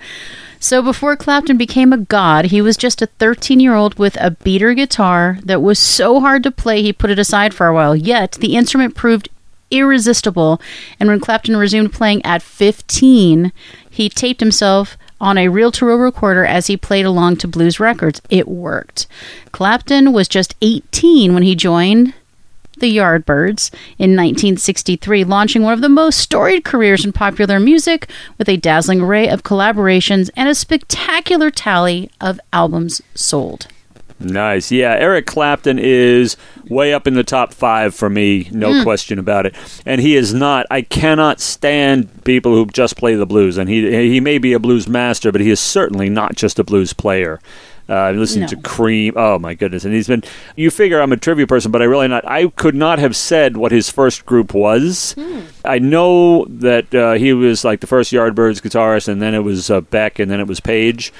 So 0.59 0.81
before 0.81 1.15
Clapton 1.15 1.57
became 1.57 1.93
a 1.93 1.97
god, 1.97 2.45
he 2.45 2.61
was 2.61 2.77
just 2.77 3.01
a 3.01 3.05
13 3.05 3.59
year 3.59 3.75
old 3.75 3.99
with 3.99 4.17
a 4.19 4.31
beater 4.31 4.73
guitar 4.73 5.37
that 5.43 5.61
was 5.61 5.79
so 5.79 6.19
hard 6.19 6.43
to 6.43 6.51
play 6.51 6.81
he 6.81 6.91
put 6.91 7.11
it 7.11 7.19
aside 7.19 7.53
for 7.53 7.67
a 7.67 7.73
while. 7.73 7.95
Yet 7.95 8.33
the 8.33 8.55
instrument 8.55 8.95
proved 8.95 9.29
irresistible, 9.71 10.61
and 10.99 11.09
when 11.09 11.19
Clapton 11.19 11.57
resumed 11.57 11.93
playing 11.93 12.23
at 12.25 12.41
15, 12.41 13.51
he 13.89 14.09
taped 14.09 14.39
himself 14.39 14.97
on 15.19 15.37
a 15.37 15.47
reel 15.49 15.71
to 15.71 15.85
reel 15.85 15.97
recorder 15.97 16.45
as 16.45 16.67
he 16.67 16.77
played 16.77 17.05
along 17.05 17.37
to 17.37 17.47
blues 17.47 17.79
records. 17.79 18.21
It 18.29 18.47
worked. 18.47 19.07
Clapton 19.51 20.13
was 20.13 20.27
just 20.27 20.55
18 20.61 21.33
when 21.33 21.43
he 21.43 21.55
joined 21.55 22.13
the 22.79 22.95
Yardbirds 22.95 23.71
in 23.97 24.11
1963, 24.11 25.23
launching 25.23 25.63
one 25.63 25.73
of 25.73 25.81
the 25.81 25.89
most 25.89 26.19
storied 26.19 26.63
careers 26.63 27.03
in 27.03 27.11
popular 27.11 27.59
music 27.59 28.07
with 28.37 28.47
a 28.47 28.57
dazzling 28.57 29.01
array 29.01 29.27
of 29.27 29.43
collaborations 29.43 30.29
and 30.35 30.47
a 30.47 30.55
spectacular 30.55 31.49
tally 31.49 32.09
of 32.21 32.39
albums 32.53 33.01
sold. 33.15 33.67
Nice. 34.19 34.71
Yeah, 34.71 34.95
Eric 34.97 35.27
Clapton 35.27 35.77
is 35.79 36.37
way 36.69 36.91
up 36.93 37.05
in 37.05 37.13
the 37.13 37.23
top 37.23 37.53
five 37.53 37.93
for 37.93 38.09
me, 38.09 38.49
no 38.51 38.73
Hmm. 38.73 38.83
question 38.83 39.19
about 39.19 39.45
it. 39.45 39.53
And 39.85 40.01
he 40.01 40.15
is 40.15 40.33
not. 40.33 40.65
I 40.71 40.81
cannot 40.81 41.39
stand 41.39 42.23
people 42.23 42.53
who 42.53 42.65
just 42.65 42.97
play 42.97 43.13
the 43.15 43.27
blues. 43.27 43.57
And 43.57 43.69
he 43.69 44.09
he 44.09 44.19
may 44.19 44.37
be 44.39 44.53
a 44.53 44.59
blues 44.59 44.87
master, 44.87 45.31
but 45.31 45.41
he 45.41 45.51
is 45.51 45.59
certainly 45.59 46.09
not 46.09 46.35
just 46.35 46.57
a 46.57 46.63
blues 46.63 46.93
player. 46.93 47.39
Uh, 47.89 47.93
I'm 47.93 48.17
listening 48.19 48.41
No. 48.41 48.47
to 48.47 48.55
Cream. 48.57 49.13
Oh 49.15 49.39
my 49.39 49.53
goodness! 49.53 49.85
And 49.85 49.93
he's 49.93 50.07
been. 50.07 50.23
You 50.55 50.69
figure 50.71 50.99
I'm 51.01 51.11
a 51.13 51.17
trivia 51.17 51.47
person, 51.47 51.71
but 51.71 51.81
I 51.81 51.85
really 51.85 52.07
not. 52.07 52.27
I 52.27 52.47
could 52.49 52.75
not 52.75 52.99
have 52.99 53.15
said 53.15 53.55
what 53.57 53.71
his 53.71 53.89
first 53.89 54.25
group 54.25 54.53
was. 54.53 55.13
Hmm. 55.13 55.39
I 55.63 55.79
know 55.79 56.45
that 56.45 56.93
uh, 56.93 57.13
he 57.13 57.33
was 57.33 57.63
like 57.65 57.79
the 57.81 57.87
first 57.87 58.11
Yardbirds 58.11 58.61
guitarist, 58.61 59.07
and 59.07 59.21
then 59.21 59.33
it 59.33 59.43
was 59.43 59.69
uh, 59.69 59.81
Beck, 59.81 60.19
and 60.19 60.29
then 60.31 60.39
it 60.39 60.47
was 60.47 60.59
Page. 60.59 61.13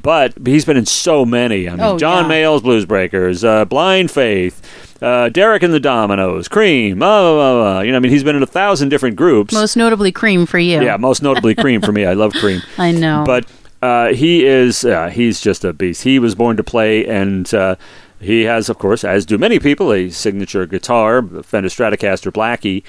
But 0.00 0.34
he's 0.44 0.64
been 0.64 0.76
in 0.76 0.86
so 0.86 1.24
many. 1.24 1.68
I 1.68 1.72
mean, 1.72 1.80
Oh, 1.80 1.98
John 1.98 2.24
yeah. 2.24 2.28
Mayall's 2.28 2.62
Blues 2.62 2.84
Breakers, 2.86 3.42
uh, 3.42 3.64
Blind 3.64 4.10
Faith, 4.12 4.62
uh, 5.02 5.28
Derek 5.28 5.62
and 5.64 5.74
the 5.74 5.80
Dominos, 5.80 6.48
Cream. 6.48 7.00
blah, 7.00 7.20
blah, 7.20 7.34
blah, 7.34 7.54
blah. 7.74 7.80
You 7.80 7.90
know, 7.90 7.96
I 7.96 8.00
mean, 8.00 8.12
he's 8.12 8.22
been 8.22 8.36
in 8.36 8.42
a 8.42 8.46
thousand 8.46 8.90
different 8.90 9.16
groups. 9.16 9.52
Most 9.52 9.76
notably, 9.76 10.12
Cream 10.12 10.46
for 10.46 10.58
you. 10.60 10.80
yeah, 10.82 10.96
most 10.96 11.20
notably 11.22 11.54
Cream 11.56 11.80
for 11.80 11.90
me. 11.90 12.04
I 12.06 12.12
love 12.14 12.32
Cream. 12.34 12.60
I 12.78 12.92
know. 12.92 13.24
But 13.26 13.46
uh, 13.82 14.08
he 14.08 14.44
is, 14.46 14.84
uh, 14.84 15.08
he's 15.08 15.40
just 15.40 15.64
a 15.64 15.72
beast. 15.72 16.02
He 16.02 16.18
was 16.18 16.34
born 16.34 16.56
to 16.56 16.64
play, 16.64 17.06
and 17.06 17.52
uh, 17.54 17.76
he 18.20 18.42
has, 18.42 18.68
of 18.68 18.78
course, 18.78 19.04
as 19.04 19.24
do 19.24 19.38
many 19.38 19.58
people, 19.58 19.92
a 19.92 20.10
signature 20.10 20.66
guitar, 20.66 21.22
Fender 21.22 21.68
Stratocaster 21.68 22.32
Blackie. 22.32 22.82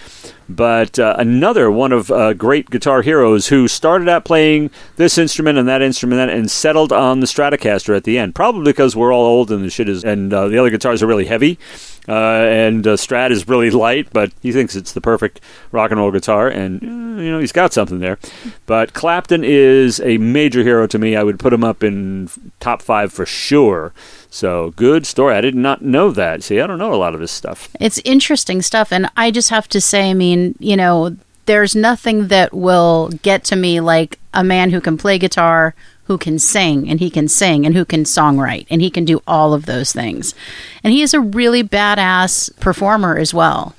But 0.48 0.98
uh, 0.98 1.15
another 1.20 1.70
one 1.70 1.92
of 1.92 2.10
uh, 2.10 2.34
great 2.34 2.72
guitar 2.72 3.04
heroes 3.04 3.48
who 3.48 3.68
started 3.68 4.10
out 4.10 4.26
playing 4.26 4.72
this 4.96 5.20
instrument 5.20 5.60
and 5.60 5.68
that 5.68 5.84
instrument 5.84 6.32
and 6.32 6.50
settled 6.50 6.92
on 6.92 7.20
the 7.20 7.28
Stratocaster 7.28 7.96
at 7.96 8.04
the 8.04 8.18
end. 8.18 8.34
Probably 8.34 8.63
because 8.63 8.96
we're 8.96 9.13
all 9.13 9.26
old 9.26 9.52
and 9.52 9.63
the 9.63 9.70
shit 9.70 9.88
is, 9.88 10.04
and 10.04 10.34
uh, 10.34 10.48
the 10.48 10.58
other 10.58 10.72
guitars 10.72 11.04
are 11.04 11.08
really 11.08 11.26
heavy. 11.26 11.60
Uh, 12.08 12.48
and 12.50 12.88
uh, 12.88 12.96
Strat 12.96 13.30
is 13.30 13.48
really 13.48 13.70
light, 13.70 14.08
but 14.12 14.34
he 14.42 14.52
thinks 14.52 14.76
it's 14.76 14.94
the 14.94 15.02
perfect 15.02 15.39
rock 15.72 15.92
and 15.92 16.00
roll 16.00 16.12
guitar, 16.12 16.48
and 16.48 16.82
uh, 16.82 17.22
you 17.22 17.30
know 17.30 17.39
he's 17.39 17.52
got 17.52 17.72
something 17.72 18.00
there. 18.00 18.18
But 18.65 18.94
Clapton 18.94 19.44
is 19.44 20.00
a 20.00 20.18
major 20.18 20.63
hero 20.63 20.88
to 20.88 20.98
me. 20.98 21.15
I 21.15 21.22
would 21.22 21.38
put 21.38 21.54
him 21.54 21.63
up 21.63 21.84
in 21.84 22.30
top 22.60 22.82
five 22.82 23.13
for 23.13 23.28
sure. 23.28 23.94
So 24.30 24.72
good 24.72 25.06
story. 25.08 25.36
I 25.36 25.42
did 25.42 25.56
not 25.56 25.82
know 25.82 26.12
that. 26.12 26.44
See, 26.44 26.62
I 26.62 26.68
don't 26.68 26.78
know 26.78 26.94
a 26.94 26.96
lot 26.96 27.15
of 27.15 27.20
this 27.20 27.32
stuff. 27.32 27.70
It's 27.80 28.00
interesting 28.06 28.62
stuff. 28.62 28.92
And 28.92 29.10
I 29.18 29.32
just 29.32 29.50
have 29.50 29.68
to 29.70 29.82
say, 29.82 30.10
I 30.10 30.13
mean, 30.13 30.56
you 30.60 30.78
know, 30.78 31.18
there's 31.46 31.76
nothing 31.76 32.28
that 32.28 32.54
will 32.54 33.10
get 33.24 33.44
to 33.46 33.56
me 33.56 33.80
like 33.80 34.20
a 34.34 34.44
man 34.44 34.70
who 34.70 34.80
can 34.80 34.98
play 34.98 35.18
guitar, 35.18 35.74
who 36.04 36.18
can 36.18 36.38
sing, 36.38 36.88
and 36.88 37.00
he 37.00 37.10
can 37.10 37.28
sing, 37.28 37.65
and 37.65 37.76
who 37.76 37.86
can 37.86 38.04
songwrite, 38.04 38.68
and 38.70 38.82
he 38.82 38.92
can 38.92 39.04
do 39.04 39.22
all 39.26 39.54
of 39.54 39.65
those 39.65 39.92
things. 39.92 40.36
And 40.84 40.94
he 40.94 41.02
is 41.02 41.13
a 41.15 41.20
really 41.20 41.63
badass 41.63 42.56
performer 42.60 43.18
as 43.18 43.34
well. 43.34 43.76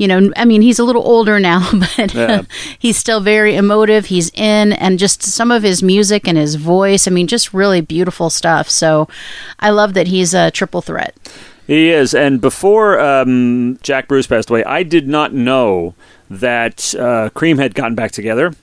You 0.00 0.08
know, 0.08 0.32
I 0.34 0.46
mean, 0.46 0.62
he's 0.62 0.78
a 0.78 0.84
little 0.84 1.06
older 1.06 1.38
now, 1.38 1.68
but 1.96 2.14
Yeah. 2.14 2.42
he's 2.78 2.96
still 2.96 3.20
very 3.20 3.54
emotive. 3.54 4.06
He's 4.06 4.30
in, 4.34 4.72
and 4.72 4.98
just 4.98 5.22
some 5.22 5.50
of 5.50 5.62
his 5.62 5.82
music 5.82 6.26
and 6.26 6.38
his 6.38 6.54
voice. 6.54 7.06
I 7.06 7.10
mean, 7.10 7.26
just 7.26 7.52
really 7.52 7.82
beautiful 7.82 8.30
stuff. 8.30 8.70
So 8.70 9.08
I 9.58 9.68
love 9.70 9.92
that 9.94 10.06
he's 10.06 10.32
a 10.32 10.50
triple 10.50 10.80
threat. 10.80 11.14
He 11.66 11.90
is. 11.90 12.14
And 12.14 12.40
before 12.40 12.98
um, 12.98 13.78
Jack 13.82 14.08
Bruce 14.08 14.26
passed 14.26 14.48
away, 14.48 14.64
I 14.64 14.82
did 14.82 15.06
not 15.06 15.34
know 15.34 15.94
that 16.30 16.94
uh, 16.94 17.28
Cream 17.34 17.58
had 17.58 17.74
gotten 17.74 17.94
back 17.94 18.10
together. 18.12 18.54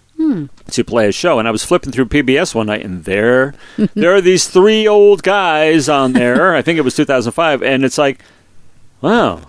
To 0.71 0.83
play 0.83 1.07
a 1.07 1.11
show, 1.11 1.37
and 1.39 1.47
I 1.47 1.51
was 1.51 1.63
flipping 1.63 1.91
through 1.93 2.07
PBS 2.07 2.53
one 2.55 2.65
night, 2.65 2.83
and 2.83 3.05
there, 3.05 3.53
there 3.93 4.13
are 4.15 4.19
these 4.19 4.47
three 4.49 4.85
old 4.87 5.21
guys 5.23 5.87
on 5.87 6.13
there. 6.13 6.55
I 6.55 6.61
think 6.63 6.77
it 6.79 6.81
was 6.81 6.95
2005, 6.95 7.61
and 7.61 7.85
it's 7.85 7.97
like, 7.99 8.19
wow, 8.99 9.41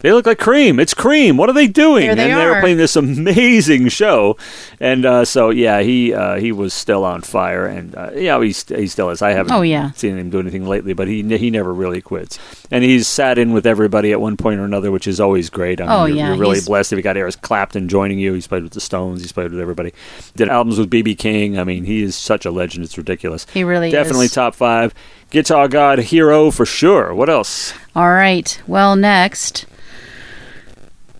they 0.00 0.12
look 0.12 0.26
like 0.26 0.38
Cream. 0.38 0.78
It's 0.78 0.94
Cream. 0.94 1.36
What 1.36 1.48
are 1.48 1.52
they 1.54 1.66
doing? 1.66 2.06
There 2.06 2.14
they 2.14 2.30
and 2.30 2.40
they 2.40 2.44
were 2.46 2.52
are. 2.56 2.60
playing 2.60 2.76
this 2.76 2.96
amazing 2.96 3.88
show, 3.88 4.36
and 4.78 5.04
uh, 5.06 5.24
so 5.24 5.50
yeah, 5.50 5.80
he 5.80 6.12
uh, 6.14 6.36
he 6.36 6.52
was 6.52 6.74
still 6.74 7.04
on 7.04 7.22
fire, 7.22 7.66
and 7.66 7.94
uh, 7.94 8.10
yeah, 8.14 8.38
he 8.40 8.48
he 8.74 8.86
still 8.86 9.10
is. 9.10 9.22
I 9.22 9.30
haven't 9.30 9.52
Oh, 9.52 9.62
yeah. 9.62 9.90
seen 9.92 10.16
him 10.18 10.30
do 10.30 10.38
anything 10.40 10.66
lately, 10.66 10.92
but 10.92 11.08
he 11.08 11.22
he 11.36 11.50
never 11.50 11.72
really 11.72 12.00
quits, 12.00 12.38
and 12.70 12.84
he's 12.84 13.08
sat 13.08 13.38
in 13.38 13.52
with 13.52 13.66
everybody 13.66 14.12
at 14.12 14.20
one 14.20 14.36
point 14.36 14.60
or 14.60 14.64
another, 14.64 14.90
which 14.90 15.06
is 15.06 15.20
always 15.20 15.50
great. 15.50 15.80
I 15.80 15.84
mean, 15.84 15.92
Oh, 15.92 16.04
you're, 16.04 16.16
yeah, 16.16 16.28
you're 16.28 16.36
really 16.38 16.56
he's- 16.56 16.66
blessed 16.66 16.92
if 16.92 16.96
you 16.98 17.02
got 17.02 17.16
Eric 17.16 17.40
Clapton 17.40 17.88
joining 17.88 18.18
you. 18.18 18.34
He's 18.34 18.46
played 18.46 18.62
with 18.62 18.72
the 18.72 18.80
Stones. 18.80 19.22
He's 19.22 19.32
played 19.32 19.50
with 19.50 19.60
everybody. 19.60 19.92
Did 20.36 20.48
albums 20.48 20.78
with 20.78 20.90
BB 20.90 21.18
King. 21.18 21.58
I 21.58 21.64
mean, 21.64 21.84
he 21.84 22.02
is 22.02 22.14
such 22.14 22.44
a 22.44 22.50
legend. 22.50 22.84
It's 22.84 22.98
ridiculous. 22.98 23.46
He 23.52 23.64
really 23.64 23.90
Definitely 23.90 24.26
is. 24.26 24.32
top 24.32 24.54
five. 24.54 24.92
Guitar 25.30 25.66
God 25.68 25.98
hero 25.98 26.50
for 26.52 26.64
sure. 26.64 27.12
What 27.12 27.28
else? 27.28 27.72
All 27.96 28.10
right. 28.12 28.60
Well, 28.66 28.94
next, 28.94 29.66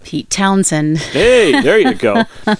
Pete 0.07 0.31
Townshend. 0.31 0.99
Hey, 0.99 1.51
there 1.63 1.81
you 1.81 1.93
go. 1.95 2.23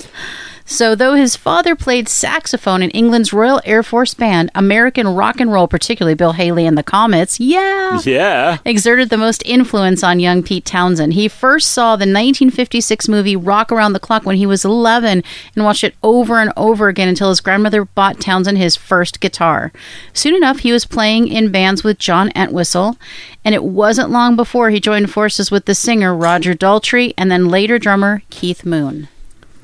So, 0.69 0.97
though 0.97 1.15
his 1.15 1.37
father 1.37 1.77
played 1.77 2.09
saxophone 2.09 2.83
in 2.83 2.91
England's 2.91 3.33
Royal 3.33 3.61
Air 3.65 3.85
Force 3.85 4.15
Band, 4.15 4.51
American 4.53 5.07
rock 5.07 5.39
and 5.39 5.53
roll, 5.53 5.69
particularly 5.69 6.17
Bill 6.17 6.33
Haley 6.33 6.67
and 6.67 6.77
the 6.77 6.83
Comets, 6.83 7.39
yeah, 7.39 8.01
yeah. 8.05 8.59
exerted 8.65 9.09
the 9.09 9.17
most 9.17 9.45
influence 9.47 10.03
on 10.03 10.19
young 10.19 10.43
Pete 10.43 10.65
Townshend. 10.65 11.13
He 11.15 11.29
first 11.29 11.71
saw 11.71 11.95
the 11.95 12.01
1956 12.01 13.09
movie 13.09 13.37
Rock 13.37 13.71
Around 13.71 13.93
the 13.93 14.01
Clock 14.01 14.27
when 14.27 14.37
he 14.37 14.45
was 14.45 14.65
11 14.65 15.23
and 15.55 15.65
watched 15.65 15.85
it 15.85 15.95
over 16.03 16.41
and 16.41 16.53
over 16.57 16.89
again 16.89 17.09
until 17.09 17.29
his 17.29 17.41
grandmother 17.41 17.85
bought 17.85 18.21
Townshend 18.21 18.59
his 18.59 18.75
first 18.75 19.21
guitar. 19.21 19.73
Soon 20.13 20.35
enough, 20.35 20.59
he 20.59 20.73
was 20.73 20.85
playing 20.85 21.29
in 21.29 21.53
bands 21.53 21.85
with 21.85 22.01
John 22.01 22.33
Entwistle, 22.35 22.99
and 23.45 23.55
it 23.55 23.63
wasn't 23.63 24.11
long 24.11 24.35
before 24.35 24.71
he 24.71 24.81
joined 24.81 25.13
forces 25.13 25.49
with 25.49 25.67
the 25.67 25.77
singer 25.77 26.13
Roger 26.13 26.55
Daltrey 26.55 27.15
and 27.17 27.31
then 27.31 27.49
later 27.49 27.79
drummer 27.79 28.23
Keith 28.31 28.67
Moon. 28.67 29.07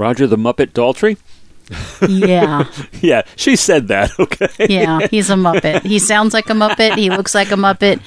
Roger 0.02 0.26
the 0.26 0.36
Muppet 0.36 0.72
Daltrey? 0.72 1.16
Yeah. 2.08 2.64
Yeah, 3.00 3.22
she 3.36 3.56
said 3.56 3.88
that, 3.88 4.10
okay. 4.18 4.48
Yeah, 4.68 5.06
he's 5.08 5.28
a 5.30 5.34
Muppet. 5.34 5.82
He 5.82 5.98
sounds 5.98 6.34
like 6.34 6.48
a 6.50 6.52
Muppet. 6.52 6.96
He 6.96 7.10
looks 7.10 7.34
like 7.34 7.50
a 7.50 7.56
Muppet. 7.56 8.00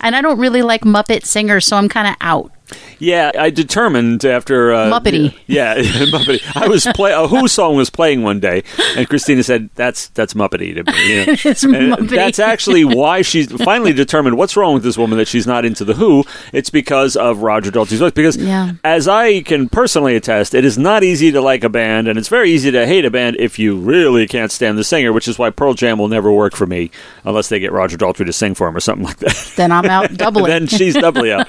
And 0.00 0.14
I 0.14 0.20
don't 0.20 0.38
really 0.38 0.60
like 0.60 0.82
Muppet 0.82 1.24
singers, 1.24 1.66
so 1.66 1.76
I'm 1.78 1.88
kind 1.88 2.08
of 2.08 2.14
out. 2.20 2.50
Yeah, 2.98 3.32
I 3.38 3.50
determined 3.50 4.24
after 4.24 4.72
uh, 4.72 4.90
Muppety. 4.90 5.34
Yeah, 5.46 5.76
Muppety. 5.76 6.40
I 6.56 6.68
was 6.68 6.86
play 6.94 7.12
a 7.12 7.26
Who 7.26 7.48
song 7.48 7.76
was 7.76 7.90
playing 7.90 8.22
one 8.22 8.40
day, 8.40 8.62
and 8.96 9.08
Christina 9.08 9.42
said, 9.42 9.68
"That's 9.74 10.08
that's 10.08 10.34
Muppety 10.34 10.74
to 10.74 10.84
me." 10.84 11.18
you 11.78 11.88
know. 11.88 11.96
Muppety. 11.96 12.10
That's 12.10 12.38
actually 12.38 12.84
why 12.84 13.22
she 13.22 13.44
finally 13.46 13.92
determined 14.04 14.38
what's 14.38 14.56
wrong 14.56 14.74
with 14.74 14.82
this 14.84 14.96
woman 14.96 15.18
that 15.18 15.28
she's 15.28 15.46
not 15.46 15.64
into 15.64 15.84
the 15.84 15.94
Who. 15.94 16.24
It's 16.52 16.70
because 16.70 17.16
of 17.16 17.38
Roger 17.42 17.70
Daltrey's 17.70 17.98
voice. 17.98 18.12
Because 18.12 18.36
Yeah. 18.36 18.72
as 18.84 19.06
I 19.08 19.42
can 19.42 19.68
personally 19.68 20.16
attest, 20.16 20.54
it 20.54 20.64
is 20.64 20.78
not 20.78 21.02
easy 21.04 21.32
to 21.32 21.40
like 21.40 21.64
a 21.64 21.68
band, 21.68 22.08
and 22.08 22.18
it's 22.18 22.28
very 22.28 22.50
easy 22.50 22.70
to 22.70 22.86
hate 22.86 23.04
a 23.04 23.10
band 23.10 23.36
if 23.38 23.58
you 23.58 23.76
really 23.76 24.26
can't 24.26 24.52
stand 24.52 24.78
the 24.78 24.84
singer. 24.84 25.12
Which 25.12 25.28
is 25.28 25.38
why 25.38 25.50
Pearl 25.50 25.74
Jam 25.74 25.98
will 25.98 26.08
never 26.08 26.32
work 26.32 26.54
for 26.54 26.66
me 26.66 26.90
unless 27.24 27.48
they 27.48 27.58
get 27.58 27.72
Roger 27.72 27.98
Daltrey 27.98 28.24
to 28.26 28.32
sing 28.32 28.54
for 28.54 28.68
him 28.68 28.76
or 28.76 28.80
something 28.80 29.04
like 29.04 29.18
that. 29.18 29.52
Then 29.56 29.72
I'm 29.72 29.86
out 29.86 30.14
doubly. 30.14 30.46
then 30.46 30.66
she's 30.68 30.94
doubly 30.94 31.32
out. 31.32 31.48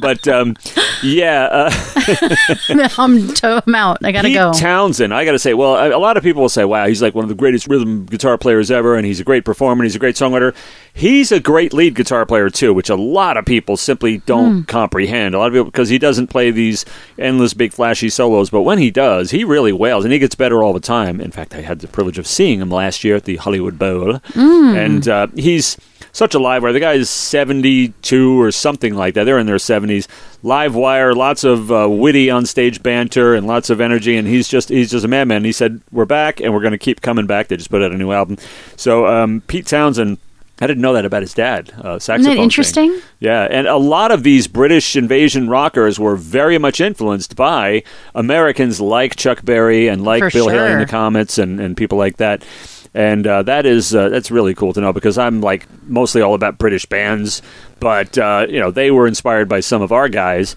But 0.00 0.26
um, 0.28 0.56
yeah, 1.02 1.44
uh, 1.44 1.70
I'm, 2.98 3.28
to- 3.34 3.62
I'm 3.66 3.74
out. 3.74 3.98
I 4.04 4.12
got 4.12 4.22
to 4.22 4.32
go. 4.32 4.52
Townshend, 4.52 5.12
I 5.14 5.24
got 5.24 5.32
to 5.32 5.38
say, 5.38 5.54
well, 5.54 5.74
a, 5.76 5.96
a 5.96 5.98
lot 5.98 6.16
of 6.16 6.22
people 6.22 6.42
will 6.42 6.48
say, 6.48 6.64
wow, 6.64 6.86
he's 6.86 7.00
like 7.02 7.14
one 7.14 7.24
of 7.24 7.28
the 7.28 7.34
greatest 7.34 7.66
rhythm 7.68 8.04
guitar 8.06 8.36
players 8.38 8.70
ever, 8.70 8.96
and 8.96 9.06
he's 9.06 9.20
a 9.20 9.24
great 9.24 9.44
performer, 9.44 9.82
and 9.82 9.86
he's 9.86 9.96
a 9.96 10.00
great 10.00 10.16
songwriter. 10.16 10.54
He's 10.92 11.32
a 11.32 11.40
great 11.40 11.72
lead 11.72 11.94
guitar 11.94 12.26
player, 12.26 12.50
too, 12.50 12.74
which 12.74 12.90
a 12.90 12.96
lot 12.96 13.36
of 13.36 13.44
people 13.44 13.76
simply 13.76 14.18
don't 14.18 14.64
comprehend. 14.66 15.34
A 15.34 15.38
lot 15.38 15.46
of 15.46 15.52
people, 15.52 15.64
because 15.66 15.88
he 15.88 15.98
doesn't 15.98 16.26
play 16.28 16.50
these 16.50 16.84
endless, 17.18 17.54
big, 17.54 17.72
flashy 17.72 18.08
solos, 18.10 18.50
but 18.50 18.62
when 18.62 18.78
he 18.78 18.90
does, 18.90 19.30
he 19.30 19.44
really 19.44 19.72
wails, 19.72 20.04
and 20.04 20.12
he 20.12 20.18
gets 20.18 20.34
better 20.34 20.62
all 20.62 20.72
the 20.72 20.80
time. 20.80 21.20
In 21.20 21.30
fact, 21.30 21.54
I 21.54 21.60
had 21.62 21.80
the 21.80 21.88
privilege 21.88 22.18
of 22.18 22.26
seeing 22.26 22.60
him 22.60 22.70
last 22.70 23.04
year 23.04 23.16
at 23.16 23.24
the 23.24 23.36
Hollywood 23.36 23.78
Bowl, 23.78 24.20
and 24.34 25.06
uh, 25.08 25.28
he's 25.36 25.76
such 26.12 26.34
a 26.34 26.38
live 26.38 26.62
wire. 26.62 26.72
The 26.72 26.80
guy 26.80 26.94
is 26.94 27.08
72 27.10 28.40
or 28.40 28.50
something 28.50 28.94
like 28.94 29.14
that. 29.14 29.24
They're 29.24 29.38
in 29.38 29.46
their 29.46 29.56
70s. 29.56 30.06
Live 30.42 30.74
wire, 30.74 31.14
lots 31.14 31.44
of 31.44 31.70
uh, 31.70 31.88
witty 31.88 32.30
on 32.30 32.46
stage 32.46 32.82
banter 32.82 33.34
and 33.34 33.46
lots 33.46 33.70
of 33.70 33.80
energy. 33.80 34.16
And 34.16 34.26
he's 34.26 34.48
just 34.48 34.68
he's 34.70 34.90
just 34.90 35.04
a 35.04 35.08
madman. 35.08 35.44
He 35.44 35.52
said, 35.52 35.80
"We're 35.92 36.06
back 36.06 36.40
and 36.40 36.54
we're 36.54 36.60
going 36.60 36.72
to 36.72 36.78
keep 36.78 37.00
coming 37.02 37.26
back." 37.26 37.48
They 37.48 37.56
just 37.56 37.70
put 37.70 37.82
out 37.82 37.92
a 37.92 37.96
new 37.96 38.12
album. 38.12 38.38
So 38.76 39.06
um, 39.06 39.42
Pete 39.46 39.66
Townshend. 39.66 40.18
I 40.62 40.66
didn't 40.66 40.82
know 40.82 40.92
that 40.92 41.06
about 41.06 41.22
his 41.22 41.32
dad. 41.32 41.70
Uh, 41.70 41.98
saxophone 41.98 42.20
Isn't 42.20 42.22
that 42.24 42.34
thing. 42.34 42.42
interesting? 42.42 43.00
Yeah, 43.18 43.48
and 43.50 43.66
a 43.66 43.78
lot 43.78 44.12
of 44.12 44.22
these 44.24 44.46
British 44.46 44.94
invasion 44.94 45.48
rockers 45.48 45.98
were 45.98 46.16
very 46.16 46.58
much 46.58 46.82
influenced 46.82 47.34
by 47.34 47.82
Americans 48.14 48.78
like 48.78 49.16
Chuck 49.16 49.42
Berry 49.42 49.88
and 49.88 50.04
like 50.04 50.22
For 50.22 50.30
Bill 50.30 50.48
Haley 50.48 50.72
and 50.72 50.82
the 50.82 50.86
Comets 50.86 51.38
and, 51.38 51.60
and 51.60 51.74
people 51.78 51.96
like 51.96 52.18
that. 52.18 52.44
And 52.92 53.26
uh, 53.26 53.42
that 53.44 53.66
is 53.66 53.94
uh, 53.94 54.08
that's 54.08 54.30
really 54.30 54.54
cool 54.54 54.72
to 54.72 54.80
know 54.80 54.92
because 54.92 55.16
I'm 55.16 55.40
like 55.40 55.66
mostly 55.84 56.22
all 56.22 56.34
about 56.34 56.58
British 56.58 56.86
bands, 56.86 57.40
but 57.78 58.18
uh, 58.18 58.46
you 58.48 58.58
know 58.58 58.72
they 58.72 58.90
were 58.90 59.06
inspired 59.06 59.48
by 59.48 59.60
some 59.60 59.80
of 59.80 59.92
our 59.92 60.08
guys, 60.08 60.56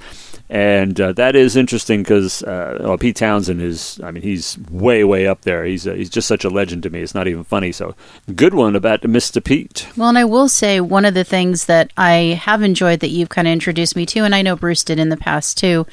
and 0.49 0.99
uh, 0.99 1.13
that 1.13 1.35
is 1.35 1.55
interesting 1.55 2.01
because 2.01 2.41
uh, 2.41 2.79
well, 2.81 2.97
Pete 2.97 3.17
Townshend 3.17 3.61
is 3.61 3.99
I 4.03 4.09
mean 4.09 4.23
he's 4.23 4.57
way 4.71 5.03
way 5.03 5.27
up 5.27 5.41
there. 5.41 5.63
He's 5.63 5.87
uh, 5.87 5.93
he's 5.93 6.09
just 6.09 6.27
such 6.27 6.43
a 6.43 6.49
legend 6.49 6.81
to 6.83 6.89
me. 6.89 7.01
It's 7.01 7.13
not 7.13 7.27
even 7.27 7.43
funny. 7.43 7.71
So 7.71 7.95
good 8.35 8.55
one 8.55 8.75
about 8.75 9.01
Mr. 9.01 9.43
Pete. 9.43 9.87
Well, 9.95 10.09
and 10.09 10.17
I 10.17 10.25
will 10.25 10.49
say 10.49 10.79
one 10.79 11.05
of 11.05 11.13
the 11.13 11.23
things 11.23 11.65
that 11.65 11.91
I 11.97 12.39
have 12.41 12.63
enjoyed 12.63 12.99
that 13.01 13.09
you've 13.09 13.29
kind 13.29 13.47
of 13.47 13.51
introduced 13.51 13.95
me 13.95 14.07
to, 14.07 14.21
and 14.21 14.33
I 14.33 14.41
know 14.41 14.55
Bruce 14.55 14.83
did 14.83 14.97
in 14.97 15.09
the 15.09 15.17
past 15.17 15.57
too, 15.57 15.85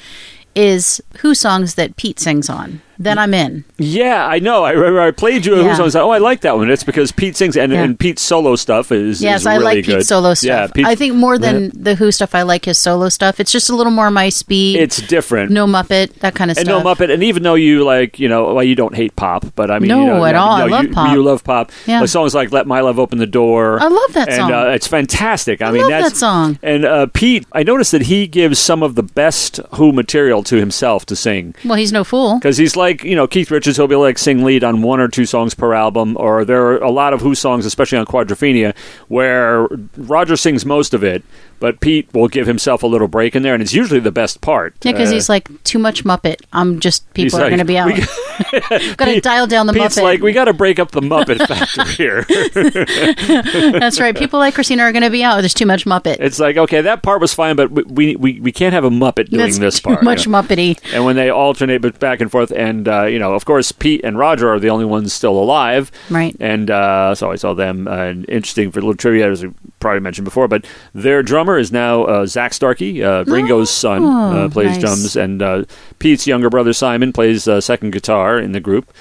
is 0.55 1.01
who 1.19 1.33
songs 1.33 1.75
that 1.75 1.95
Pete 1.97 2.19
sings 2.19 2.49
on. 2.49 2.81
Then 3.03 3.17
I'm 3.17 3.33
in. 3.33 3.63
Yeah, 3.77 4.27
I 4.27 4.39
know. 4.39 4.63
I 4.63 4.71
remember 4.71 5.01
I 5.01 5.11
played 5.11 5.45
you 5.45 5.55
a 5.55 5.57
Yeah. 5.57 5.63
Who's 5.69 5.79
on. 5.79 5.81
I 5.81 5.83
was 5.85 5.95
like, 5.95 6.03
oh, 6.03 6.11
I 6.11 6.19
like 6.19 6.41
that 6.41 6.55
one. 6.55 6.69
It's 6.69 6.83
because 6.83 7.11
Pete 7.11 7.35
sings, 7.35 7.57
and, 7.57 7.71
Yeah. 7.71 7.81
and 7.83 7.99
Pete's 7.99 8.21
solo 8.21 8.55
stuff 8.55 8.91
is 8.91 9.21
Yes, 9.23 9.41
is 9.41 9.47
I 9.47 9.53
really 9.55 9.65
like 9.77 9.85
good. 9.85 9.95
Pete's 9.97 10.07
solo 10.07 10.33
stuff. 10.35 10.47
Yeah, 10.47 10.67
Pete's- 10.67 10.87
I 10.89 10.95
think 10.95 11.15
more 11.15 11.37
than 11.39 11.71
the 11.73 11.95
Who 11.95 12.11
stuff, 12.11 12.35
I 12.35 12.43
like 12.43 12.65
his 12.65 12.77
solo 12.79 13.09
stuff. 13.09 13.39
It's 13.39 13.51
just 13.51 13.69
a 13.69 13.75
little 13.75 13.91
more 13.91 14.11
my 14.11 14.29
speed. 14.29 14.77
it's 14.77 15.01
different. 15.07 15.51
no 15.51 15.65
Muppet, 15.65 16.13
that 16.19 16.35
kind 16.35 16.51
of 16.51 16.57
and 16.57 16.67
stuff. 16.67 16.83
no 16.83 16.93
Muppet, 16.95 17.11
and 17.11 17.23
even 17.23 17.41
though 17.43 17.55
you 17.55 17.83
like, 17.83 18.19
you 18.19 18.29
know, 18.29 18.53
well, 18.53 18.63
you 18.63 18.75
don't 18.75 18.95
hate 18.95 19.15
pop, 19.15 19.45
but 19.55 19.71
I 19.71 19.79
mean, 19.79 19.87
No, 19.89 20.01
you 20.01 20.05
know, 20.07 20.25
at 20.25 20.35
all. 20.35 20.51
I 20.51 20.63
you 20.65 20.69
know, 20.69 20.75
love 20.75 20.85
you, 20.85 20.91
pop. 20.93 21.11
You 21.13 21.23
love 21.23 21.43
pop. 21.43 21.71
Yeah. 21.87 22.01
Like 22.01 22.09
songs 22.09 22.35
like 22.35 22.51
"Let 22.51 22.67
My 22.67 22.81
Love 22.81 22.99
Open 22.99 23.17
the 23.17 23.25
Door." 23.27 23.79
I 23.81 23.87
love 23.87 24.13
that 24.13 24.27
and, 24.29 24.37
song. 24.37 24.51
uh, 24.53 24.65
it's 24.69 24.87
fantastic. 24.87 25.61
I, 25.61 25.67
I 25.69 25.71
mean, 25.71 25.81
love 25.81 25.89
that's 25.89 26.09
that 26.11 26.15
song. 26.17 26.59
And 26.61 26.85
uh, 26.85 27.07
Pete, 27.13 27.45
I 27.53 27.63
noticed 27.63 27.91
that 27.93 28.03
he 28.03 28.27
gives 28.27 28.59
some 28.59 28.83
of 28.83 28.95
the 28.95 29.03
best 29.03 29.59
Who 29.75 29.91
material 29.91 30.43
to 30.43 30.57
himself 30.57 31.05
to 31.07 31.15
sing. 31.15 31.55
well, 31.65 31.75
he's 31.75 31.91
no 31.91 32.03
fool. 32.03 32.35
Because 32.35 32.57
he's 32.57 32.75
like, 32.75 32.90
you 33.03 33.15
know, 33.15 33.27
Keith 33.27 33.49
Richards, 33.51 33.77
he'll 33.77 33.87
be 33.87 33.95
like 33.95 34.17
sing 34.17 34.43
lead 34.43 34.63
on 34.63 34.81
one 34.81 34.99
or 34.99 35.07
two 35.07 35.25
songs 35.25 35.53
per 35.53 35.73
album, 35.73 36.17
or 36.17 36.45
there 36.45 36.65
are 36.67 36.77
a 36.77 36.91
lot 36.91 37.13
of 37.13 37.21
Who 37.21 37.35
songs, 37.35 37.65
especially 37.65 37.97
on 37.97 38.05
Quadrophenia, 38.05 38.75
where 39.07 39.67
Roger 39.97 40.35
sings 40.35 40.65
most 40.65 40.93
of 40.93 41.03
it, 41.03 41.23
but 41.61 41.79
Pete 41.79 42.13
will 42.13 42.27
give 42.27 42.45
himself 42.47 42.83
a 42.83 42.87
little 42.87 43.07
break 43.07 43.33
in 43.37 43.43
there, 43.43 43.53
and 43.53 43.63
it's 43.63 43.71
usually 43.73 44.01
the 44.01 44.11
best 44.11 44.41
part. 44.41 44.75
Yeah, 44.83 44.91
because 44.91 45.09
Uh, 45.09 45.13
he's 45.13 45.29
like 45.29 45.47
too 45.63 45.79
much 45.79 46.03
Muppet. 46.03 46.41
I'm 46.51 46.81
just 46.81 47.11
people 47.13 47.39
are 47.39 47.43
like, 47.43 47.51
going 47.51 47.59
to 47.59 47.65
be 47.65 47.77
out. 47.77 47.87
"We 47.87 48.95
Got 48.97 49.05
to 49.13 49.21
dial 49.21 49.47
down 49.47 49.67
the 49.67 49.73
Pete's 49.73 49.95
Muppet. 49.97 50.03
like, 50.03 50.21
we 50.21 50.33
got 50.33 50.45
to 50.45 50.53
break 50.53 50.77
up 50.79 50.91
the 50.91 50.99
Muppet 50.99 51.47
factor 51.47 51.85
here. 51.85 52.25
That's 53.79 53.99
right. 53.99 54.15
People 54.17 54.39
like 54.39 54.53
Christina 54.55 54.83
are 54.83 54.91
going 54.91 55.03
to 55.03 55.09
be 55.09 55.23
out. 55.23 55.39
There's 55.41 55.53
too 55.53 55.65
much 55.65 55.85
Muppet. 55.85 56.17
it's 56.19 56.39
like, 56.39 56.57
okay, 56.57 56.81
that 56.81 57.03
part 57.03 57.21
was 57.21 57.33
fine, 57.33 57.55
but 57.55 57.71
we 57.71 58.15
we, 58.15 58.39
we 58.39 58.51
can't 58.51 58.73
have 58.73 58.83
a 58.83 58.89
Muppet 58.89 59.29
doing 59.29 59.37
That's 59.45 59.57
this 59.59 59.79
too 59.79 59.89
part. 59.89 60.03
much 60.03 60.25
you 60.25 60.31
know? 60.31 60.41
Muppety. 60.41 60.77
and 60.93 61.05
when 61.05 61.15
they 61.15 61.29
alternate 61.29 61.81
but 61.81 61.99
back 61.99 62.19
and 62.21 62.31
forth 62.31 62.51
and 62.51 62.87
uh, 62.87 63.03
you 63.05 63.19
know 63.19 63.33
of 63.33 63.45
course 63.45 63.71
pete 63.71 64.01
and 64.03 64.17
roger 64.17 64.49
are 64.49 64.59
the 64.59 64.69
only 64.69 64.85
ones 64.85 65.13
still 65.13 65.37
alive 65.37 65.91
Right. 66.09 66.35
and 66.39 66.69
uh, 66.71 67.13
so 67.15 67.31
i 67.31 67.35
saw 67.35 67.53
them 67.53 67.87
uh, 67.87 67.91
and 67.91 68.25
interesting 68.29 68.71
for 68.71 68.79
a 68.79 68.81
little 68.81 68.95
trivia 68.95 69.29
as 69.29 69.43
i 69.43 69.47
probably 69.79 69.99
mentioned 69.99 70.25
before 70.25 70.47
but 70.47 70.65
their 70.93 71.21
drummer 71.23 71.50
is 71.57 71.71
now 71.71 72.03
uh, 72.03 72.25
zak 72.25 72.53
starkey 72.53 73.03
uh, 73.03 73.23
ringo's 73.25 73.69
son 73.69 74.03
uh, 74.03 74.49
plays 74.49 74.67
Oh, 74.67 74.71
nice. 74.71 74.79
drums 74.81 75.15
and 75.15 75.41
uh, 75.41 75.63
pete's 75.99 76.25
younger 76.27 76.49
brother 76.49 76.73
simon 76.73 77.11
plays 77.13 77.47
uh, 77.47 77.61
second 77.61 77.91
guitar 77.91 78.37
in 78.39 78.51
the 78.51 78.59
group 78.59 78.91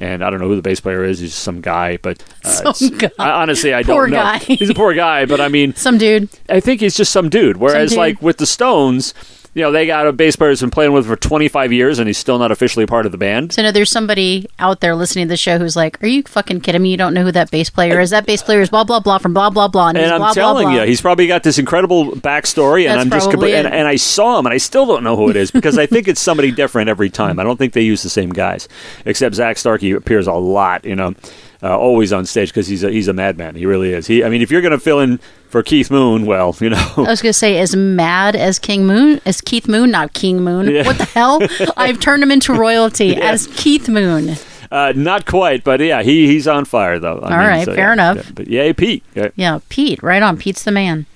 and 0.00 0.22
I 0.22 0.30
don't 0.30 0.38
know 0.40 0.46
who 0.46 0.54
the 0.54 0.62
bass 0.62 0.78
player 0.78 1.02
is. 1.02 1.18
He's 1.18 1.34
some 1.34 1.60
guy, 1.60 1.96
but 1.96 2.22
uh, 2.44 2.48
Some 2.72 2.92
it's- 2.92 3.10
guy. 3.18 3.24
I, 3.24 3.30
honestly, 3.42 3.74
I 3.74 3.82
Poor 3.84 4.02
don't 4.06 4.12
know. 4.12 4.18
guy. 4.18 4.38
He's 4.38 4.70
a 4.70 4.74
poor 4.74 4.94
guy, 4.94 5.24
but 5.26 5.40
I 5.40 5.48
mean, 5.48 5.74
Some 5.76 5.98
dude. 5.98 6.28
I 6.48 6.60
think 6.60 6.82
he's 6.82 6.96
just 6.96 7.10
some 7.10 7.28
dude. 7.28 7.56
Whereas, 7.56 7.90
dude. 7.90 7.98
like 7.98 8.22
with 8.22 8.36
the 8.36 8.46
Stones, 8.46 9.12
you 9.58 9.64
know, 9.64 9.72
they 9.72 9.86
got 9.86 10.06
a 10.06 10.12
bass 10.12 10.36
player 10.36 10.50
who's 10.50 10.60
been 10.60 10.70
playing 10.70 10.92
with 10.92 11.06
for 11.06 11.16
25 11.16 11.72
years, 11.72 11.98
and 11.98 12.06
he's 12.06 12.16
still 12.16 12.38
not 12.38 12.52
officially 12.52 12.86
part 12.86 13.06
of 13.06 13.12
the 13.12 13.18
band. 13.18 13.52
So 13.52 13.62
now 13.62 13.72
there's 13.72 13.90
somebody 13.90 14.46
out 14.60 14.78
there 14.78 14.94
listening 14.94 15.26
to 15.26 15.30
the 15.30 15.36
show 15.36 15.58
who's 15.58 15.74
like, 15.74 16.00
"Are 16.00 16.06
you 16.06 16.22
fucking 16.22 16.60
kidding 16.60 16.80
me? 16.80 16.92
You 16.92 16.96
don't 16.96 17.12
know 17.12 17.24
who 17.24 17.32
that 17.32 17.50
bass 17.50 17.68
player 17.68 17.98
is? 17.98 18.10
That 18.10 18.24
bass 18.24 18.40
player 18.40 18.60
is 18.60 18.70
blah 18.70 18.84
blah 18.84 19.00
blah 19.00 19.18
from 19.18 19.34
blah 19.34 19.50
blah 19.50 19.66
blah." 19.66 19.88
And, 19.88 19.98
he's 19.98 20.04
And 20.04 20.14
I'm 20.14 20.20
blah, 20.20 20.32
telling 20.32 20.66
blah, 20.66 20.74
blah. 20.74 20.82
you, 20.84 20.88
he's 20.88 21.00
probably 21.00 21.26
got 21.26 21.42
this 21.42 21.58
incredible 21.58 22.12
backstory, 22.12 22.88
and 22.88 23.00
That's 23.00 23.12
I'm 23.12 23.32
just 23.32 23.34
and, 23.34 23.66
and 23.66 23.88
I 23.88 23.96
saw 23.96 24.38
him, 24.38 24.46
and 24.46 24.54
I 24.54 24.58
still 24.58 24.86
don't 24.86 25.02
know 25.02 25.16
who 25.16 25.28
it 25.28 25.34
is 25.34 25.50
because 25.50 25.76
I 25.76 25.86
think 25.86 26.06
it's 26.06 26.20
somebody 26.20 26.52
different 26.52 26.88
every 26.88 27.10
time. 27.10 27.40
I 27.40 27.42
don't 27.42 27.56
think 27.56 27.72
they 27.72 27.82
use 27.82 28.04
the 28.04 28.10
same 28.10 28.30
guys, 28.30 28.68
except 29.04 29.34
Zak 29.34 29.58
Starkey 29.58 29.90
appears 29.90 30.28
a 30.28 30.34
lot, 30.34 30.84
you 30.84 30.94
know. 30.94 31.14
Uh, 31.62 31.76
always 31.76 32.12
on 32.12 32.24
stage 32.26 32.50
because 32.50 32.66
he's 32.68 32.84
a, 32.84 32.90
he's 32.90 33.08
a 33.08 33.12
madman. 33.12 33.54
He 33.56 33.66
really 33.66 33.92
is. 33.92 34.06
He, 34.06 34.22
I 34.22 34.28
mean, 34.28 34.42
if 34.42 34.50
you're 34.50 34.60
going 34.60 34.72
to 34.72 34.78
fill 34.78 35.00
in 35.00 35.18
for 35.48 35.62
Keith 35.62 35.90
Moon, 35.90 36.24
well, 36.26 36.54
you 36.60 36.70
know, 36.70 36.92
I 36.96 37.02
was 37.02 37.22
going 37.22 37.30
to 37.30 37.38
say, 37.38 37.58
as 37.58 37.74
mad 37.74 38.36
as 38.36 38.58
King 38.58 38.86
Moon, 38.86 39.20
as 39.26 39.40
Keith 39.40 39.66
Moon, 39.68 39.90
not 39.90 40.12
King 40.14 40.42
Moon. 40.42 40.70
Yeah. 40.70 40.86
What 40.86 40.98
the 40.98 41.04
hell? 41.04 41.40
I've 41.76 41.98
turned 42.00 42.22
him 42.22 42.30
into 42.30 42.52
royalty 42.54 43.16
as 43.16 43.46
Keith 43.56 43.88
Moon. 43.88 44.36
uh, 44.70 44.92
not 44.94 45.26
quite, 45.26 45.64
but 45.64 45.80
yeah, 45.80 46.02
he 46.02 46.26
he's 46.26 46.46
on 46.46 46.64
fire 46.64 46.98
though. 46.98 47.18
I 47.20 47.32
All 47.32 47.48
right, 47.48 47.64
fair 47.64 47.76
yeah, 47.76 47.92
enough. 47.92 48.16
yeah. 48.18 48.32
But 48.34 48.46
yay, 48.48 48.72
Pete. 48.72 49.04
Yeah. 49.14 49.28
Yeah, 49.34 49.58
Pete, 49.68 50.02
right 50.02 50.22
on. 50.22 50.36
Pete's 50.36 50.62
the 50.62 50.70
man. 50.72 51.06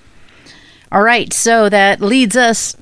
All 0.90 1.02
right, 1.02 1.32
so 1.32 1.68
that 1.70 2.00
leads 2.00 2.36
us, 2.36 2.76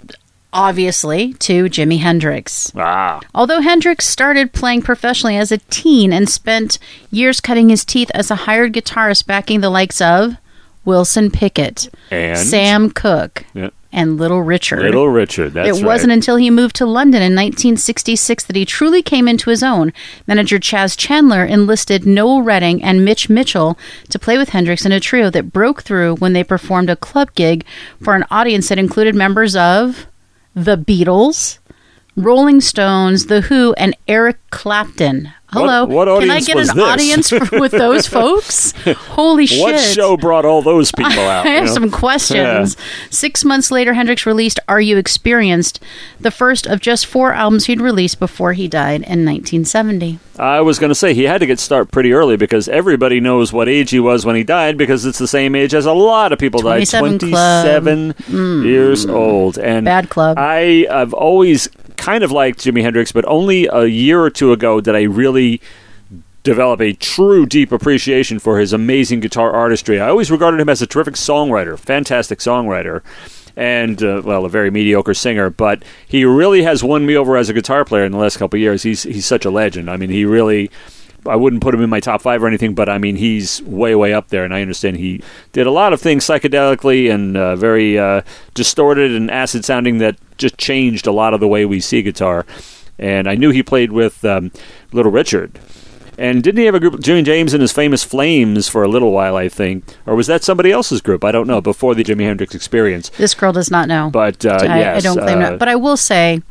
obviously, 0.52 1.32
to 1.34 1.64
Jimi 1.64 1.98
Hendrix. 2.00 2.72
Ah, 2.76 3.20
Although 3.34 3.60
Hendrix 3.60 4.06
started 4.06 4.52
playing 4.52 4.82
professionally 4.82 5.36
as 5.36 5.52
a 5.52 5.58
teen 5.58 6.12
and 6.12 6.28
spent 6.28 6.78
years 7.10 7.40
cutting 7.40 7.68
his 7.68 7.84
teeth 7.84 8.10
as 8.14 8.30
a 8.30 8.34
hired 8.46 8.72
guitarist 8.72 9.26
backing 9.26 9.60
the 9.60 9.70
likes 9.70 10.00
of 10.00 10.34
Wilson 10.84 11.30
Pickett, 11.30 11.88
and 12.10 12.38
Sam 12.38 12.90
Cooke, 12.90 13.44
Yeah. 13.52 13.68
and 13.92 14.16
Little 14.18 14.40
Richard. 14.42 14.80
Little 14.80 15.08
Richard. 15.10 15.52
That's 15.52 15.78
it 15.78 15.84
wasn't 15.84 16.08
right. 16.08 16.14
until 16.14 16.36
he 16.36 16.48
moved 16.48 16.74
to 16.76 16.86
London 16.86 17.20
in 17.20 17.34
1966 17.34 18.44
that 18.44 18.56
he 18.56 18.64
truly 18.64 19.02
came 19.02 19.28
into 19.28 19.50
his 19.50 19.62
own. 19.62 19.92
Manager 20.26 20.58
Chas 20.58 20.96
Chandler 20.96 21.44
enlisted 21.44 22.06
Noel 22.06 22.40
Redding 22.40 22.82
and 22.82 23.04
Mitch 23.04 23.28
Mitchell 23.28 23.78
to 24.08 24.18
play 24.18 24.38
with 24.38 24.48
Hendrix 24.50 24.86
in 24.86 24.90
a 24.92 25.00
trio 25.00 25.28
that 25.30 25.52
broke 25.52 25.82
through 25.82 26.16
when 26.16 26.32
they 26.32 26.42
performed 26.42 26.88
a 26.88 26.96
club 26.96 27.34
gig 27.34 27.64
for 28.02 28.14
an 28.14 28.24
audience 28.30 28.68
that 28.70 28.78
included 28.78 29.14
members 29.14 29.54
of 29.54 30.06
the 30.54 30.76
Beatles, 30.76 31.58
Rolling 32.16 32.60
Stones, 32.60 33.26
The 33.26 33.42
Who, 33.42 33.72
and 33.74 33.96
Eric 34.08 34.38
Clapton. 34.50 35.32
Hello. 35.52 35.84
what 35.84 36.20
Can 36.20 36.30
I 36.30 36.40
get 36.40 36.56
an 36.56 36.66
this? 36.66 36.78
audience 36.78 37.30
for, 37.30 37.58
with 37.58 37.72
those 37.72 38.06
folks? 38.06 38.72
Holy 38.84 39.46
shit. 39.46 39.60
What 39.60 39.80
show 39.80 40.16
brought 40.16 40.44
all 40.44 40.62
those 40.62 40.92
people 40.92 41.12
out? 41.18 41.46
I 41.46 41.50
have 41.50 41.62
you 41.62 41.66
know? 41.66 41.74
some 41.74 41.90
questions. 41.90 42.76
Six 43.10 43.44
months 43.44 43.70
later, 43.70 43.94
Hendrix 43.94 44.26
released 44.26 44.60
Are 44.68 44.80
You 44.80 44.96
Experienced, 44.96 45.80
the 46.20 46.30
first 46.30 46.66
of 46.66 46.80
just 46.80 47.06
four 47.06 47.32
albums 47.32 47.66
he'd 47.66 47.80
released 47.80 48.20
before 48.20 48.52
he 48.52 48.68
died 48.68 49.02
in 49.02 49.24
1970. 49.24 50.20
I 50.38 50.60
was 50.60 50.78
going 50.78 50.90
to 50.90 50.94
say 50.94 51.12
he 51.12 51.24
had 51.24 51.38
to 51.38 51.46
get 51.46 51.58
started 51.58 51.92
pretty 51.92 52.12
early 52.12 52.36
because 52.36 52.68
everybody 52.68 53.20
knows 53.20 53.52
what 53.52 53.68
age 53.68 53.90
he 53.90 54.00
was 54.00 54.24
when 54.24 54.36
he 54.36 54.44
died 54.44 54.78
because 54.78 55.04
it's 55.04 55.18
the 55.18 55.28
same 55.28 55.54
age 55.54 55.74
as 55.74 55.84
a 55.84 55.92
lot 55.92 56.32
of 56.32 56.38
people 56.38 56.60
died. 56.60 56.86
27 56.88 57.18
club. 57.18 57.82
27 57.84 58.64
years 58.64 59.04
mm. 59.04 59.14
old. 59.14 59.58
And 59.58 59.84
Bad 59.84 60.08
club. 60.08 60.38
I, 60.38 60.86
I've 60.90 61.12
always 61.12 61.68
kind 62.00 62.24
of 62.24 62.32
like 62.32 62.56
Jimi 62.56 62.82
Hendrix, 62.82 63.12
but 63.12 63.24
only 63.26 63.66
a 63.66 63.84
year 63.84 64.20
or 64.20 64.30
two 64.30 64.52
ago 64.52 64.80
did 64.80 64.96
I 64.96 65.02
really 65.02 65.60
develop 66.42 66.80
a 66.80 66.94
true 66.94 67.44
deep 67.44 67.70
appreciation 67.70 68.38
for 68.38 68.58
his 68.58 68.72
amazing 68.72 69.20
guitar 69.20 69.52
artistry. 69.52 70.00
I 70.00 70.08
always 70.08 70.30
regarded 70.30 70.58
him 70.58 70.70
as 70.70 70.80
a 70.80 70.86
terrific 70.86 71.14
songwriter, 71.14 71.78
fantastic 71.78 72.38
songwriter. 72.38 73.02
And 73.54 74.02
uh, 74.02 74.22
well, 74.24 74.46
a 74.46 74.48
very 74.48 74.70
mediocre 74.70 75.12
singer, 75.12 75.50
but 75.50 75.82
he 76.06 76.24
really 76.24 76.62
has 76.62 76.82
won 76.82 77.04
me 77.04 77.16
over 77.16 77.36
as 77.36 77.50
a 77.50 77.52
guitar 77.52 77.84
player 77.84 78.04
in 78.04 78.12
the 78.12 78.18
last 78.18 78.38
couple 78.38 78.58
years. 78.58 78.82
He's 78.82 79.02
he's 79.02 79.26
such 79.26 79.44
a 79.44 79.50
legend. 79.50 79.90
I 79.90 79.98
mean, 79.98 80.08
he 80.08 80.24
really 80.24 80.70
I 81.26 81.36
wouldn't 81.36 81.60
put 81.60 81.74
him 81.74 81.82
in 81.82 81.90
my 81.90 82.00
top 82.00 82.22
five 82.22 82.42
or 82.42 82.46
anything, 82.46 82.74
but 82.74 82.88
I 82.88 82.96
mean, 82.96 83.16
he's 83.16 83.60
way, 83.62 83.94
way 83.94 84.14
up 84.14 84.28
there. 84.28 84.44
And 84.44 84.54
I 84.54 84.62
understand 84.62 84.96
he 84.96 85.22
did 85.52 85.66
a 85.66 85.70
lot 85.70 85.92
of 85.92 86.00
things 86.00 86.24
psychedelically 86.24 87.12
and 87.12 87.36
uh, 87.36 87.56
very 87.56 87.98
uh, 87.98 88.22
distorted 88.54 89.12
and 89.12 89.30
acid 89.30 89.64
sounding 89.64 89.98
that 89.98 90.16
just 90.40 90.58
changed 90.58 91.06
a 91.06 91.12
lot 91.12 91.34
of 91.34 91.38
the 91.38 91.46
way 91.46 91.64
we 91.64 91.78
see 91.78 92.02
guitar. 92.02 92.44
And 92.98 93.28
I 93.28 93.36
knew 93.36 93.50
he 93.50 93.62
played 93.62 93.92
with 93.92 94.24
um, 94.24 94.50
Little 94.92 95.12
Richard. 95.12 95.58
And 96.18 96.42
didn't 96.42 96.58
he 96.58 96.66
have 96.66 96.74
a 96.74 96.80
group, 96.80 97.00
Jimmy 97.00 97.22
James 97.22 97.54
and 97.54 97.62
his 97.62 97.72
famous 97.72 98.04
Flames, 98.04 98.68
for 98.68 98.82
a 98.82 98.88
little 98.88 99.10
while, 99.10 99.36
I 99.36 99.48
think? 99.48 99.84
Or 100.04 100.14
was 100.14 100.26
that 100.26 100.44
somebody 100.44 100.70
else's 100.70 101.00
group? 101.00 101.24
I 101.24 101.32
don't 101.32 101.46
know, 101.46 101.62
before 101.62 101.94
the 101.94 102.04
Jimi 102.04 102.24
Hendrix 102.24 102.54
experience. 102.54 103.08
This 103.10 103.32
girl 103.32 103.52
does 103.52 103.70
not 103.70 103.88
know. 103.88 104.10
But 104.10 104.44
uh, 104.44 104.58
I, 104.60 104.78
yes, 104.80 104.96
I 104.98 105.00
don't 105.00 105.22
claim 105.22 105.38
uh, 105.38 105.50
that. 105.50 105.58
But 105.58 105.68
I 105.68 105.76
will 105.76 105.96
say 105.96 106.42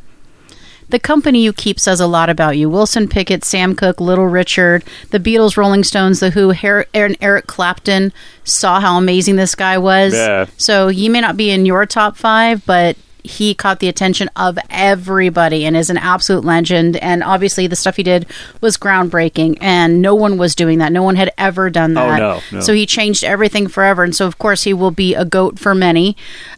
the 0.88 0.98
company 0.98 1.44
you 1.44 1.52
keep 1.52 1.78
says 1.78 2.00
a 2.00 2.08
lot 2.08 2.28
about 2.28 2.58
you. 2.58 2.68
Wilson 2.68 3.06
Pickett, 3.06 3.44
Sam 3.44 3.76
Cooke, 3.76 4.00
Little 4.00 4.26
Richard, 4.26 4.82
the 5.10 5.20
Beatles, 5.20 5.56
Rolling 5.56 5.84
Stones, 5.84 6.18
The 6.18 6.30
Who, 6.30 6.52
Her- 6.52 6.86
and 6.92 7.16
Eric 7.20 7.46
Clapton 7.46 8.12
saw 8.42 8.80
how 8.80 8.98
amazing 8.98 9.36
this 9.36 9.54
guy 9.54 9.78
was. 9.78 10.14
Yeah. 10.14 10.46
So 10.56 10.88
he 10.88 11.08
may 11.08 11.20
not 11.20 11.36
be 11.36 11.50
in 11.50 11.64
your 11.64 11.86
top 11.86 12.16
five, 12.16 12.66
but 12.66 12.96
he 13.24 13.54
caught 13.54 13.80
the 13.80 13.88
attention 13.88 14.28
of 14.36 14.58
everybody 14.70 15.64
and 15.64 15.76
is 15.76 15.90
an 15.90 15.96
absolute 15.98 16.44
legend. 16.44 16.96
And 16.96 17.22
obviously, 17.22 17.66
the 17.66 17.76
stuff 17.76 17.96
he 17.96 18.02
did 18.02 18.26
was 18.60 18.76
groundbreaking, 18.76 19.58
and 19.60 20.00
no 20.02 20.14
one 20.14 20.36
was 20.38 20.54
doing 20.54 20.78
that. 20.78 20.92
No 20.92 21.02
one 21.02 21.16
had 21.16 21.30
ever 21.38 21.70
done 21.70 21.96
Oh, 21.96 22.06
that. 22.06 22.18
no, 22.18 22.40
no. 22.52 22.60
So 22.60 22.72
he 22.72 22.86
changed 22.86 23.22
everything 23.24 23.68
forever. 23.68 24.02
And 24.04 24.14
so, 24.14 24.26
of 24.26 24.38
course, 24.38 24.64
he 24.64 24.72
will 24.74 24.90
be 24.90 25.14
a 25.14 25.24
goat 25.24 25.58
for 25.58 25.74
many. 25.74 26.16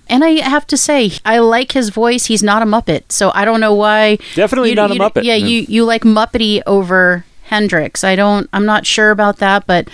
And 0.09 0.25
I 0.25 0.41
have 0.41 0.67
to 0.69 0.77
say, 0.77 1.13
I 1.25 1.39
like 1.39 1.73
his 1.73 1.89
voice. 1.91 2.27
He's 2.27 2.43
not 2.43 2.63
a 2.63 2.67
Muppet. 2.67 3.11
So 3.13 3.31
I 3.35 3.45
don't 3.45 3.61
know 3.61 3.75
why. 3.75 4.19
Definitely 4.35 4.71
you- 4.71 4.77
not 4.77 4.91
a 4.91 4.95
Muppet. 4.95 5.25
Yeah, 5.25 5.35
Yeah. 5.35 5.47
you, 5.47 5.67
you 5.69 5.85
like 5.85 6.03
Muppety 6.03 6.63
over 6.67 7.25
Hendrix. 7.45 8.03
I 8.03 8.17
don't, 8.17 8.49
I'm 8.53 8.65
not 8.65 8.87
sure 8.87 9.11
about 9.11 9.39
that, 9.39 9.67
but 9.67 9.89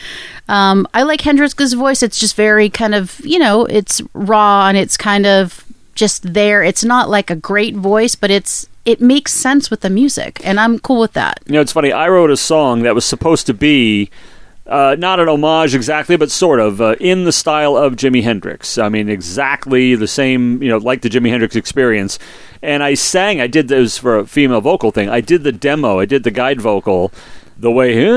um, 0.49 0.87
I 0.95 1.03
like 1.03 1.21
Hendrix's 1.23 1.73
voice. 1.73 2.03
It's 2.03 2.19
just 2.19 2.37
very 2.37 2.69
kind 2.71 2.95
of, 2.95 3.21
you 3.25 3.39
know, 3.39 3.65
it's 3.67 4.01
raw 4.15 4.69
and 4.69 4.79
it's 4.79 4.97
kind 4.97 5.27
of 5.27 5.65
just 5.99 6.33
there. 6.33 6.63
It's 6.63 6.85
not 6.85 7.11
like 7.11 7.31
a 7.31 7.37
great 7.37 7.75
voice, 7.77 8.15
but 8.15 8.31
it's, 8.31 8.67
it 8.85 9.01
makes 9.01 9.33
sense 9.33 9.71
with 9.71 9.81
the 9.81 9.91
music. 9.91 10.41
And 10.45 10.59
I'm 10.59 10.79
cool 10.79 11.01
with 11.01 11.13
that. 11.13 11.41
You 11.47 11.55
know, 11.55 11.61
it's 11.61 11.73
funny. 11.73 11.93
I 11.93 12.09
wrote 12.09 12.31
a 12.31 12.37
song 12.37 12.83
that 12.83 12.95
was 12.95 13.05
supposed 13.05 13.47
to 13.47 13.55
be 13.55 14.11
uh, 14.69 14.97
not 14.99 15.19
an 15.19 15.29
homage 15.29 15.75
exactly, 15.75 16.17
but 16.17 16.31
sort 16.31 16.61
of 16.61 16.81
uh, 16.81 16.95
in 17.01 17.25
the 17.25 17.33
style 17.33 17.77
of 17.77 17.97
Jimi 17.97 18.23
Hendrix. 18.23 18.77
I 18.77 18.89
mean, 18.89 19.09
exactly 19.09 19.95
the 19.95 20.07
same, 20.07 20.63
you 20.63 20.69
know, 20.69 20.77
like 20.77 21.01
the 21.01 21.09
Jimi 21.09 21.31
Hendrix 21.31 21.57
experience. 21.57 22.19
And 22.63 22.83
I 22.83 22.95
sang, 22.95 23.41
I 23.41 23.47
did 23.47 23.69
this 23.69 23.97
for 23.99 24.19
a 24.19 24.27
female 24.27 24.61
vocal 24.61 24.91
thing. 24.91 25.09
I 25.09 25.23
did 25.23 25.43
the 25.43 25.53
demo, 25.53 25.99
I 25.99 26.05
did 26.05 26.23
the 26.23 26.31
guide 26.31 26.61
vocal 26.61 27.13
the 27.59 27.71
way, 27.71 28.09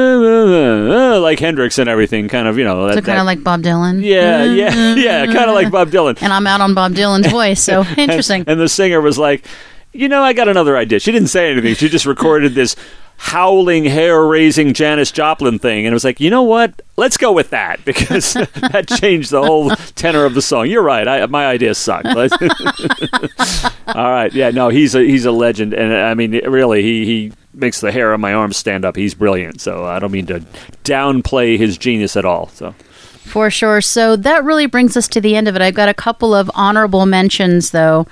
like 1.20 1.40
Hendrix 1.40 1.80
and 1.80 1.90
everything, 1.90 2.28
kind 2.28 2.48
of, 2.48 2.58
you 2.58 2.64
know. 2.64 2.88
That, 2.88 2.96
So 2.96 3.02
kind 3.02 3.20
of 3.20 3.26
like 3.26 3.44
Bob 3.44 3.64
Dylan. 3.64 4.04
yeah, 4.04 4.44
yeah, 4.44 4.70
mm-hmm. 4.70 5.00
yeah, 5.00 5.26
mm-hmm. 5.26 5.34
kind 5.34 5.50
of 5.50 5.56
like 5.56 5.72
Bob 5.72 5.90
Dylan. 5.90 6.18
And 6.22 6.32
I'm 6.32 6.46
out 6.46 6.62
on 6.62 6.74
Bob 6.74 6.94
Dylan's 6.94 7.28
voice. 7.28 7.62
So 7.62 7.84
interesting. 7.98 8.44
And 8.46 8.60
the 8.60 8.70
singer 8.70 9.02
was 9.02 9.18
like, 9.18 9.46
you 9.94 10.08
know, 10.08 10.22
I 10.22 10.34
got 10.34 10.48
another 10.48 10.78
idea. 10.78 11.00
She 11.00 11.12
didn't 11.12 11.30
say 11.30 11.52
anything. 11.52 11.76
She 11.76 11.90
just 11.90 12.06
recorded 12.06 12.54
this 12.54 12.76
howling, 13.22 13.86
hair 13.86 14.26
raising 14.26 14.74
Janis 14.74 15.12
Joplin 15.12 15.60
thing. 15.60 15.86
And 15.86 15.94
it 15.94 15.96
was 15.96 16.04
like, 16.04 16.20
you 16.20 16.32
know 16.32 16.42
what? 16.42 16.82
Let's 16.98 17.18
go 17.18 17.32
with 17.32 17.52
that 17.52 17.86
because 17.86 18.34
that 18.34 18.88
changed 19.00 19.30
the 19.30 19.44
whole 19.44 19.70
tenor 19.96 20.26
of 20.26 20.34
the 20.34 20.42
song. 20.42 20.68
You're 20.68 20.82
right. 20.82 21.08
I, 21.08 21.26
my 21.28 21.46
idea 21.46 21.76
sucked. 21.76 22.08
All 23.88 24.12
right. 24.12 24.34
Yeah, 24.34 24.50
no, 24.50 24.70
he's 24.70 24.96
a, 24.96 25.02
he's 25.02 25.26
a 25.26 25.32
legend. 25.32 25.76
And 25.76 25.94
I 25.94 26.16
mean, 26.16 26.32
really, 26.50 26.82
he, 26.82 27.06
he 27.06 27.34
makes 27.54 27.80
the 27.80 27.92
hair 27.92 28.12
on 28.12 28.22
my 28.22 28.34
arms 28.34 28.58
stand 28.58 28.86
up. 28.86 28.96
He's 28.96 29.14
brilliant. 29.14 29.62
So 29.62 29.86
I 29.86 30.00
don't 30.00 30.12
mean 30.12 30.26
to 30.26 30.40
downplay 30.84 31.60
his 31.60 31.78
genius 31.78 32.18
at 32.18 32.26
all. 32.26 32.48
So. 32.48 32.72
For 32.72 33.52
sure. 33.52 33.82
So 33.82 34.16
that 34.16 34.44
really 34.44 34.66
brings 34.66 34.98
us 34.98 35.08
to 35.10 35.22
the 35.22 35.36
end 35.36 35.48
of 35.48 35.56
it. 35.56 35.62
I've 35.62 35.76
got 35.76 35.90
a 35.90 35.94
couple 35.94 36.34
of 36.34 36.50
honorable 36.56 37.06
mentions, 37.06 37.70
though. 37.70 38.08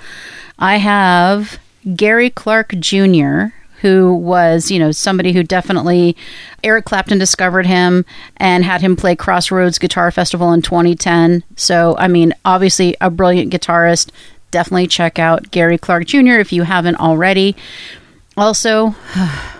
I 0.60 0.76
have 0.76 1.58
Gary 1.96 2.30
Clark 2.30 2.76
Jr., 2.78 3.46
who 3.80 4.14
was, 4.14 4.70
you 4.70 4.78
know, 4.78 4.92
somebody 4.92 5.32
who 5.32 5.42
definitely 5.42 6.16
Eric 6.62 6.84
Clapton 6.84 7.18
discovered 7.18 7.66
him 7.66 8.04
and 8.36 8.64
had 8.64 8.80
him 8.80 8.96
play 8.96 9.16
Crossroads 9.16 9.78
Guitar 9.78 10.10
Festival 10.10 10.52
in 10.52 10.62
2010. 10.62 11.42
So, 11.56 11.96
I 11.98 12.08
mean, 12.08 12.34
obviously 12.44 12.96
a 13.00 13.10
brilliant 13.10 13.52
guitarist. 13.52 14.10
Definitely 14.50 14.88
check 14.88 15.18
out 15.18 15.50
Gary 15.50 15.78
Clark 15.78 16.06
Jr. 16.06 16.38
if 16.38 16.52
you 16.52 16.62
haven't 16.62 16.96
already. 16.96 17.56
Also, 18.36 18.94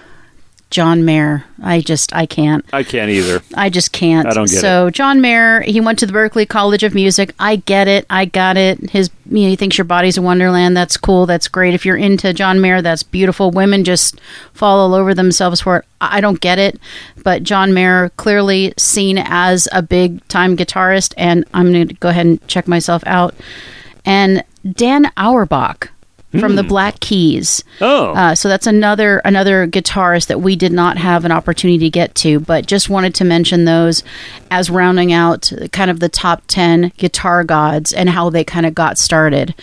John 0.71 1.05
Mayer. 1.05 1.45
I 1.63 1.81
just 1.81 2.15
I 2.15 2.27
can't. 2.27 2.65
I 2.73 2.85
can't 2.85 3.11
either. 3.11 3.43
I 3.55 3.71
just 3.71 3.93
can't. 3.93 4.27
I 4.27 4.35
don't 4.35 4.49
get 4.49 4.59
it. 4.59 4.61
so 4.61 4.89
John 4.91 5.21
Mayer, 5.21 5.63
he 5.63 5.81
went 5.81 5.99
to 5.99 6.07
the 6.07 6.13
Berklee 6.13 6.49
College 6.49 6.85
of 6.85 6.95
Music. 6.95 7.35
I 7.39 7.57
get 7.57 7.89
it. 7.89 8.07
I 8.09 8.25
got 8.25 8.57
it. 8.57 8.91
His 8.91 9.11
you 9.27 9.43
know, 9.43 9.49
he 9.49 9.57
thinks 9.57 9.77
your 9.77 9.85
body's 9.85 10.17
a 10.17 10.23
wonderland. 10.23 10.77
That's 10.77 10.97
cool. 10.97 11.27
That's 11.27 11.49
great. 11.49 11.75
If 11.75 11.85
you're 11.85 11.97
into 11.97 12.33
John 12.33 12.61
Mayer, 12.61 12.83
that's 12.83 13.03
beautiful. 13.03 13.51
Women 13.51 13.85
just 13.85 14.21
fall 14.55 14.79
all 14.79 14.95
over 14.95 15.13
themselves 15.13 15.61
for 15.61 15.79
it. 15.79 15.85
I 16.01 16.21
I 16.21 16.23
don't 16.23 16.41
get 16.41 16.59
it. 16.59 16.79
But 17.25 17.45
John 17.45 17.73
Mayer 17.73 18.11
clearly 18.19 18.75
seen 18.77 19.17
as 19.17 19.67
a 19.73 19.81
big 19.81 20.27
time 20.29 20.55
guitarist, 20.55 21.15
and 21.17 21.47
I'm 21.55 21.73
going 21.73 21.89
to 21.89 21.95
go 21.95 22.11
ahead 22.11 22.27
and 22.27 22.47
check 22.47 22.69
myself 22.69 23.03
out. 23.07 23.35
And 24.05 24.45
Dan 24.71 25.11
Auerbach 25.17 25.91
from 26.39 26.55
the 26.55 26.63
Black 26.63 27.01
Keys. 27.01 27.65
Oh. 27.81 28.13
Uh, 28.13 28.35
so 28.35 28.49
that's 28.49 28.67
another 28.67 29.19
another 29.25 29.67
guitarist 29.67 30.29
that 30.29 30.41
we 30.41 30.55
did 30.55 30.73
not 30.73 30.97
have 30.97 31.25
an 31.25 31.33
opportunity 31.33 31.79
to 31.79 31.91
get 31.91 32.15
to, 32.17 32.39
but 32.39 32.67
just 32.67 32.89
wanted 32.89 33.15
to 33.17 33.25
mention 33.25 33.65
those 33.65 34.05
as 34.51 34.71
rounding 34.71 35.13
out 35.13 35.51
kind 35.73 35.91
of 35.91 35.99
the 35.99 36.09
top 36.09 36.43
ten 36.47 36.93
guitar 36.97 37.43
gods 37.43 37.93
and 37.93 38.11
how 38.11 38.31
they 38.31 38.45
kind 38.45 38.67
of 38.67 38.75
got 38.75 38.99
started. 38.99 39.55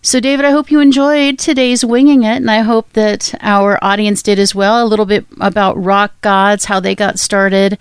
So, 0.00 0.20
David, 0.20 0.44
I 0.44 0.52
hope 0.52 0.70
you 0.70 0.78
enjoyed 0.78 1.40
today's 1.40 1.84
Winging 1.84 2.22
It, 2.22 2.36
and 2.36 2.50
I 2.50 2.60
hope 2.60 2.92
that 2.92 3.34
our 3.40 3.82
audience 3.82 4.22
did 4.22 4.38
as 4.38 4.54
well. 4.54 4.82
A 4.82 4.86
little 4.86 5.04
bit 5.04 5.26
about 5.40 5.82
rock 5.82 6.18
gods, 6.20 6.66
how 6.66 6.78
they 6.78 6.94
got 6.94 7.18
started, 7.18 7.76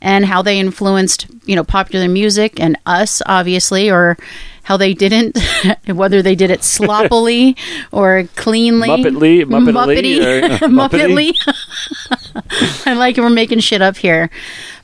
and 0.00 0.26
how 0.26 0.42
they 0.42 0.60
influenced, 0.60 1.26
you 1.46 1.56
know, 1.56 1.64
popular 1.64 2.08
music 2.08 2.60
and 2.60 2.78
us, 2.84 3.22
obviously, 3.24 3.90
or 3.90 4.18
how 4.62 4.76
they 4.76 4.94
didn't, 4.94 5.38
whether 5.86 6.22
they 6.22 6.34
did 6.34 6.50
it 6.50 6.62
sloppily 6.62 7.56
or 7.92 8.24
cleanly. 8.36 8.88
Muppetly, 8.88 9.44
Muppetly, 9.44 10.52
uh, 10.52 10.58
Muppetly. 10.68 11.32
Muppetly. 11.32 12.86
I 12.86 12.94
like 12.94 13.18
it. 13.18 13.20
We're 13.20 13.30
making 13.30 13.60
shit 13.60 13.82
up 13.82 13.96
here. 13.96 14.30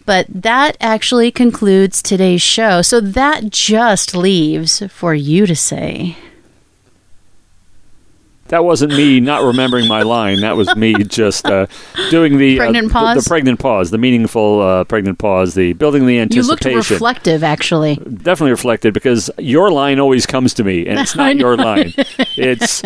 But 0.04 0.26
that 0.30 0.76
actually 0.80 1.30
concludes 1.30 2.00
today's 2.00 2.40
show. 2.40 2.80
So 2.80 2.98
that 3.00 3.50
just 3.50 4.16
leaves 4.16 4.82
for 4.88 5.14
you 5.14 5.46
to 5.46 5.54
say. 5.54 6.16
That 8.48 8.64
wasn't 8.64 8.94
me 8.94 9.20
not 9.20 9.42
remembering 9.42 9.88
my 9.88 10.02
line. 10.02 10.40
That 10.40 10.56
was 10.56 10.74
me 10.74 10.94
just 10.94 11.46
uh, 11.46 11.66
doing 12.10 12.38
the 12.38 12.56
pregnant 12.56 12.90
uh, 12.90 12.92
pause. 12.92 13.16
The, 13.16 13.20
the, 13.22 13.28
pregnant 13.28 13.60
pause, 13.60 13.90
the 13.90 13.98
meaningful 13.98 14.60
uh, 14.60 14.84
pregnant 14.84 15.18
pause, 15.18 15.54
the 15.54 15.74
building 15.74 16.06
the 16.06 16.18
anticipation. 16.18 16.70
You 16.70 16.76
looked 16.76 16.90
reflective, 16.90 17.44
actually. 17.44 17.96
Definitely 17.96 18.52
reflected 18.52 18.94
because 18.94 19.30
your 19.38 19.70
line 19.70 20.00
always 20.00 20.24
comes 20.24 20.54
to 20.54 20.64
me, 20.64 20.86
and 20.86 20.98
it's 20.98 21.14
not 21.16 21.36
your 21.36 21.56
line. 21.56 21.92
It's 22.36 22.82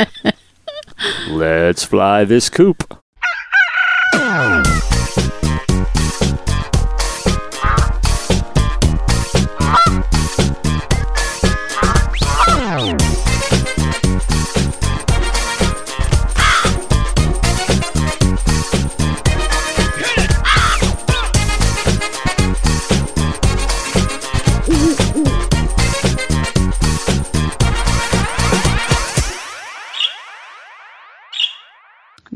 let's 1.29 1.85
fly 1.85 2.25
this 2.25 2.51
coop. 2.51 2.99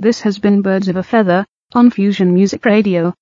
This 0.07 0.21
has 0.21 0.39
been 0.39 0.63
Birds 0.63 0.87
of 0.87 0.95
a 0.95 1.03
Feather 1.03 1.45
on 1.75 1.91
Fusion 1.91 2.33
Music 2.33 2.65
Radio. 2.65 3.13